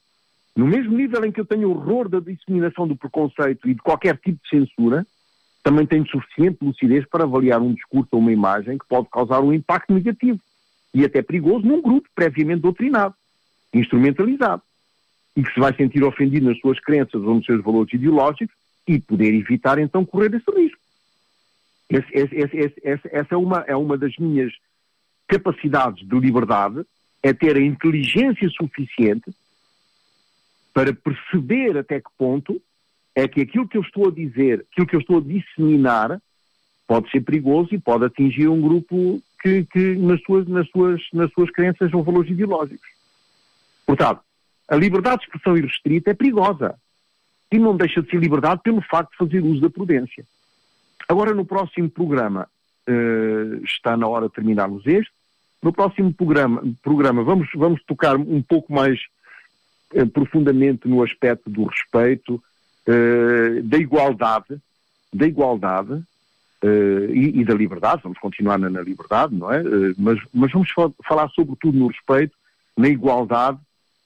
No 0.55 0.65
mesmo 0.65 0.95
nível 0.95 1.25
em 1.25 1.31
que 1.31 1.41
eu 1.41 1.45
tenho 1.45 1.69
horror 1.69 2.07
da 2.07 2.19
disseminação 2.19 2.87
do 2.87 2.95
preconceito 2.95 3.67
e 3.67 3.73
de 3.73 3.81
qualquer 3.81 4.17
tipo 4.17 4.39
de 4.41 4.49
censura, 4.49 5.05
também 5.61 5.85
tenho 5.85 6.07
suficiente 6.07 6.59
lucidez 6.61 7.05
para 7.09 7.23
avaliar 7.23 7.61
um 7.61 7.73
discurso 7.73 8.09
ou 8.11 8.19
uma 8.19 8.31
imagem 8.31 8.77
que 8.77 8.87
pode 8.87 9.09
causar 9.09 9.41
um 9.41 9.51
impacto 9.51 9.93
negativo 9.93 10.39
e 10.93 11.03
até 11.03 11.21
perigoso 11.21 11.65
num 11.65 11.81
grupo 11.81 12.07
previamente 12.15 12.61
doutrinado, 12.61 13.13
instrumentalizado, 13.73 14.61
e 15.35 15.43
que 15.43 15.53
se 15.53 15.59
vai 15.59 15.75
sentir 15.75 16.03
ofendido 16.03 16.45
nas 16.45 16.57
suas 16.59 16.79
crenças 16.79 17.21
ou 17.21 17.35
nos 17.35 17.45
seus 17.45 17.61
valores 17.61 17.93
ideológicos 17.93 18.55
e 18.87 18.99
poder 18.99 19.33
evitar 19.33 19.77
então 19.77 20.05
correr 20.05 20.33
esse 20.33 20.49
risco. 20.51 20.79
Esse, 21.89 22.07
esse, 22.13 22.57
esse, 22.57 23.09
essa 23.11 23.35
é 23.35 23.37
uma, 23.37 23.65
é 23.67 23.75
uma 23.75 23.97
das 23.97 24.15
minhas 24.17 24.53
capacidades 25.27 26.07
de 26.07 26.19
liberdade, 26.19 26.85
é 27.21 27.33
ter 27.33 27.57
a 27.57 27.61
inteligência 27.61 28.47
suficiente 28.49 29.31
para 30.75 30.93
perceber 30.93 31.77
até 31.77 32.01
que 32.01 32.09
ponto 32.17 32.61
é 33.15 33.29
que 33.29 33.39
aquilo 33.39 33.65
que 33.65 33.77
eu 33.77 33.81
estou 33.81 34.09
a 34.09 34.11
dizer, 34.11 34.65
aquilo 34.69 34.85
que 34.85 34.95
eu 34.97 34.99
estou 34.99 35.19
a 35.19 35.21
disseminar, 35.21 36.21
pode 36.85 37.09
ser 37.09 37.21
perigoso 37.21 37.69
e 37.71 37.79
pode 37.79 38.03
atingir 38.03 38.49
um 38.49 38.59
grupo 38.59 39.21
que, 39.41 39.63
que 39.63 39.95
nas, 39.95 40.21
suas, 40.23 40.45
nas, 40.49 40.69
suas, 40.69 41.01
nas 41.13 41.31
suas 41.31 41.49
crenças 41.51 41.89
são 41.89 42.03
valores 42.03 42.29
ideológicos. 42.29 42.89
Portanto, 43.85 44.19
a 44.67 44.75
liberdade 44.75 45.19
de 45.19 45.27
expressão 45.27 45.55
irrestrita 45.55 46.11
é 46.11 46.13
perigosa 46.13 46.75
e 47.49 47.57
não 47.57 47.77
deixa 47.77 48.01
de 48.01 48.09
ser 48.09 48.19
liberdade 48.19 48.61
pelo 48.61 48.81
facto 48.81 49.11
de 49.11 49.17
fazer 49.17 49.41
uso 49.45 49.61
da 49.61 49.69
prudência. 49.69 50.25
Agora, 51.07 51.33
no 51.33 51.45
próximo 51.45 51.89
programa, 51.89 52.49
uh, 52.89 53.63
está 53.63 53.95
na 53.95 54.09
hora 54.09 54.27
de 54.27 54.33
terminarmos 54.33 54.85
este, 54.85 55.13
no 55.63 55.71
próximo 55.71 56.13
programa, 56.13 56.61
programa 56.83 57.23
vamos, 57.23 57.47
vamos 57.55 57.81
tocar 57.85 58.17
um 58.17 58.41
pouco 58.41 58.73
mais 58.73 58.99
profundamente 60.13 60.87
no 60.87 61.03
aspecto 61.03 61.49
do 61.49 61.65
respeito, 61.65 62.41
uh, 62.87 63.63
da 63.63 63.77
igualdade, 63.77 64.57
da 65.13 65.27
igualdade 65.27 66.03
e, 67.13 67.41
e, 67.41 67.45
da 67.45 67.53
liberdade, 67.53 68.01
vamos 68.03 68.17
continuar 68.17 68.57
na, 68.57 68.71
na 68.71 68.81
liberdade, 68.81 69.35
não 69.35 69.51
é? 69.53 69.61
mas, 69.99 70.19
mas 70.33 70.51
vamos 70.51 70.67
falar 71.03 71.29
sobretudo 71.29 71.77
no 71.77 71.87
respeito, 71.87 72.35
na 72.75 72.87
igualdade 72.89 73.59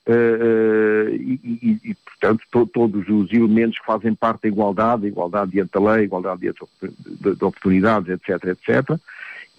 e, 0.06 1.40
e, 1.42 1.80
e, 1.92 1.96
portanto, 1.96 2.44
to, 2.52 2.66
todos 2.68 3.08
os 3.08 3.32
elementos 3.32 3.80
que 3.80 3.86
fazem 3.86 4.14
parte 4.14 4.42
da 4.42 4.50
igualdade, 4.50 5.08
igualdade 5.08 5.52
diante 5.52 5.72
da 5.72 5.80
lei, 5.80 6.04
igualdade 6.04 6.42
diante 6.42 6.60
de, 6.82 7.36
de 7.36 7.46
oportunidades, 7.46 8.10
etc., 8.10 8.50
etc., 8.50 9.00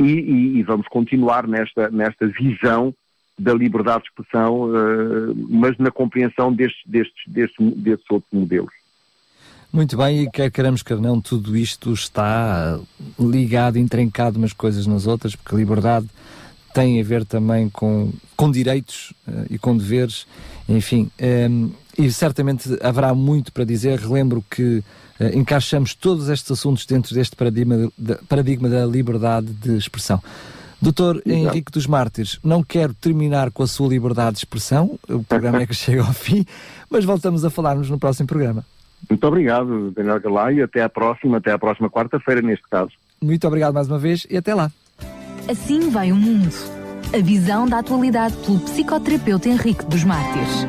e, 0.02 0.62
vamos 0.62 0.88
continuar 0.88 1.46
nesta, 1.46 1.90
nesta 1.90 2.26
visão 2.26 2.94
da 3.40 3.54
liberdade 3.54 4.02
de 4.02 4.10
expressão, 4.10 4.70
uh, 4.70 5.34
mas 5.48 5.76
na 5.78 5.90
compreensão 5.90 6.52
destes, 6.52 6.82
destes, 6.86 7.22
destes, 7.26 7.56
destes 7.76 8.10
outros 8.10 8.32
modelos. 8.32 8.72
Muito 9.72 9.96
bem, 9.96 10.24
e 10.24 10.30
quer 10.30 10.50
queremos, 10.50 10.82
quer 10.82 10.98
não, 10.98 11.20
tudo 11.20 11.56
isto 11.56 11.92
está 11.92 12.78
ligado, 13.18 13.78
intrincado 13.78 14.36
umas 14.36 14.52
coisas 14.52 14.86
nas 14.86 15.06
outras, 15.06 15.34
porque 15.34 15.54
a 15.54 15.58
liberdade 15.58 16.06
tem 16.74 17.00
a 17.00 17.04
ver 17.04 17.24
também 17.24 17.68
com, 17.68 18.12
com 18.36 18.50
direitos 18.50 19.12
uh, 19.26 19.46
e 19.48 19.58
com 19.58 19.76
deveres, 19.76 20.26
enfim, 20.68 21.10
um, 21.20 21.24
ehm, 21.24 21.70
e 21.98 22.10
certamente 22.10 22.68
haverá 22.82 23.14
muito 23.14 23.52
para 23.52 23.64
dizer. 23.64 23.98
Relembro 23.98 24.44
que 24.48 24.78
uh, 25.20 25.36
encaixamos 25.36 25.94
todos 25.94 26.28
estes 26.28 26.50
assuntos 26.50 26.84
dentro 26.86 27.14
deste 27.14 27.34
paradigma, 27.34 27.90
de, 27.96 28.14
paradigma 28.28 28.68
da 28.68 28.84
liberdade 28.86 29.52
de 29.52 29.76
expressão. 29.76 30.22
Doutor 30.80 31.22
Henrique 31.26 31.70
dos 31.70 31.86
Mártires, 31.86 32.38
não 32.42 32.62
quero 32.62 32.94
terminar 32.94 33.50
com 33.50 33.62
a 33.62 33.66
sua 33.66 33.88
liberdade 33.88 34.32
de 34.32 34.38
expressão, 34.38 34.98
o 35.08 35.22
programa 35.22 35.62
é 35.62 35.66
que 35.66 35.74
chega 35.74 36.02
ao 36.02 36.12
fim, 36.12 36.44
mas 36.88 37.04
voltamos 37.04 37.44
a 37.44 37.50
falarmos 37.50 37.90
no 37.90 37.98
próximo 37.98 38.26
programa. 38.26 38.64
Muito 39.08 39.26
obrigado, 39.26 39.90
Daniel 39.90 40.20
Galay, 40.20 40.56
e 40.56 40.62
até 40.62 40.82
à 40.82 40.88
próxima, 40.88 41.38
até 41.38 41.52
à 41.52 41.58
próxima 41.58 41.90
quarta-feira, 41.90 42.40
neste 42.40 42.66
caso. 42.68 42.92
Muito 43.20 43.46
obrigado 43.46 43.74
mais 43.74 43.88
uma 43.88 43.98
vez 43.98 44.26
e 44.30 44.36
até 44.36 44.54
lá. 44.54 44.70
Assim 45.48 45.90
vai 45.90 46.12
o 46.12 46.16
mundo. 46.16 46.54
A 47.12 47.20
visão 47.20 47.66
da 47.66 47.80
atualidade 47.80 48.36
pelo 48.36 48.60
psicoterapeuta 48.60 49.48
Henrique 49.48 49.84
dos 49.84 50.04
Mártires. 50.04 50.66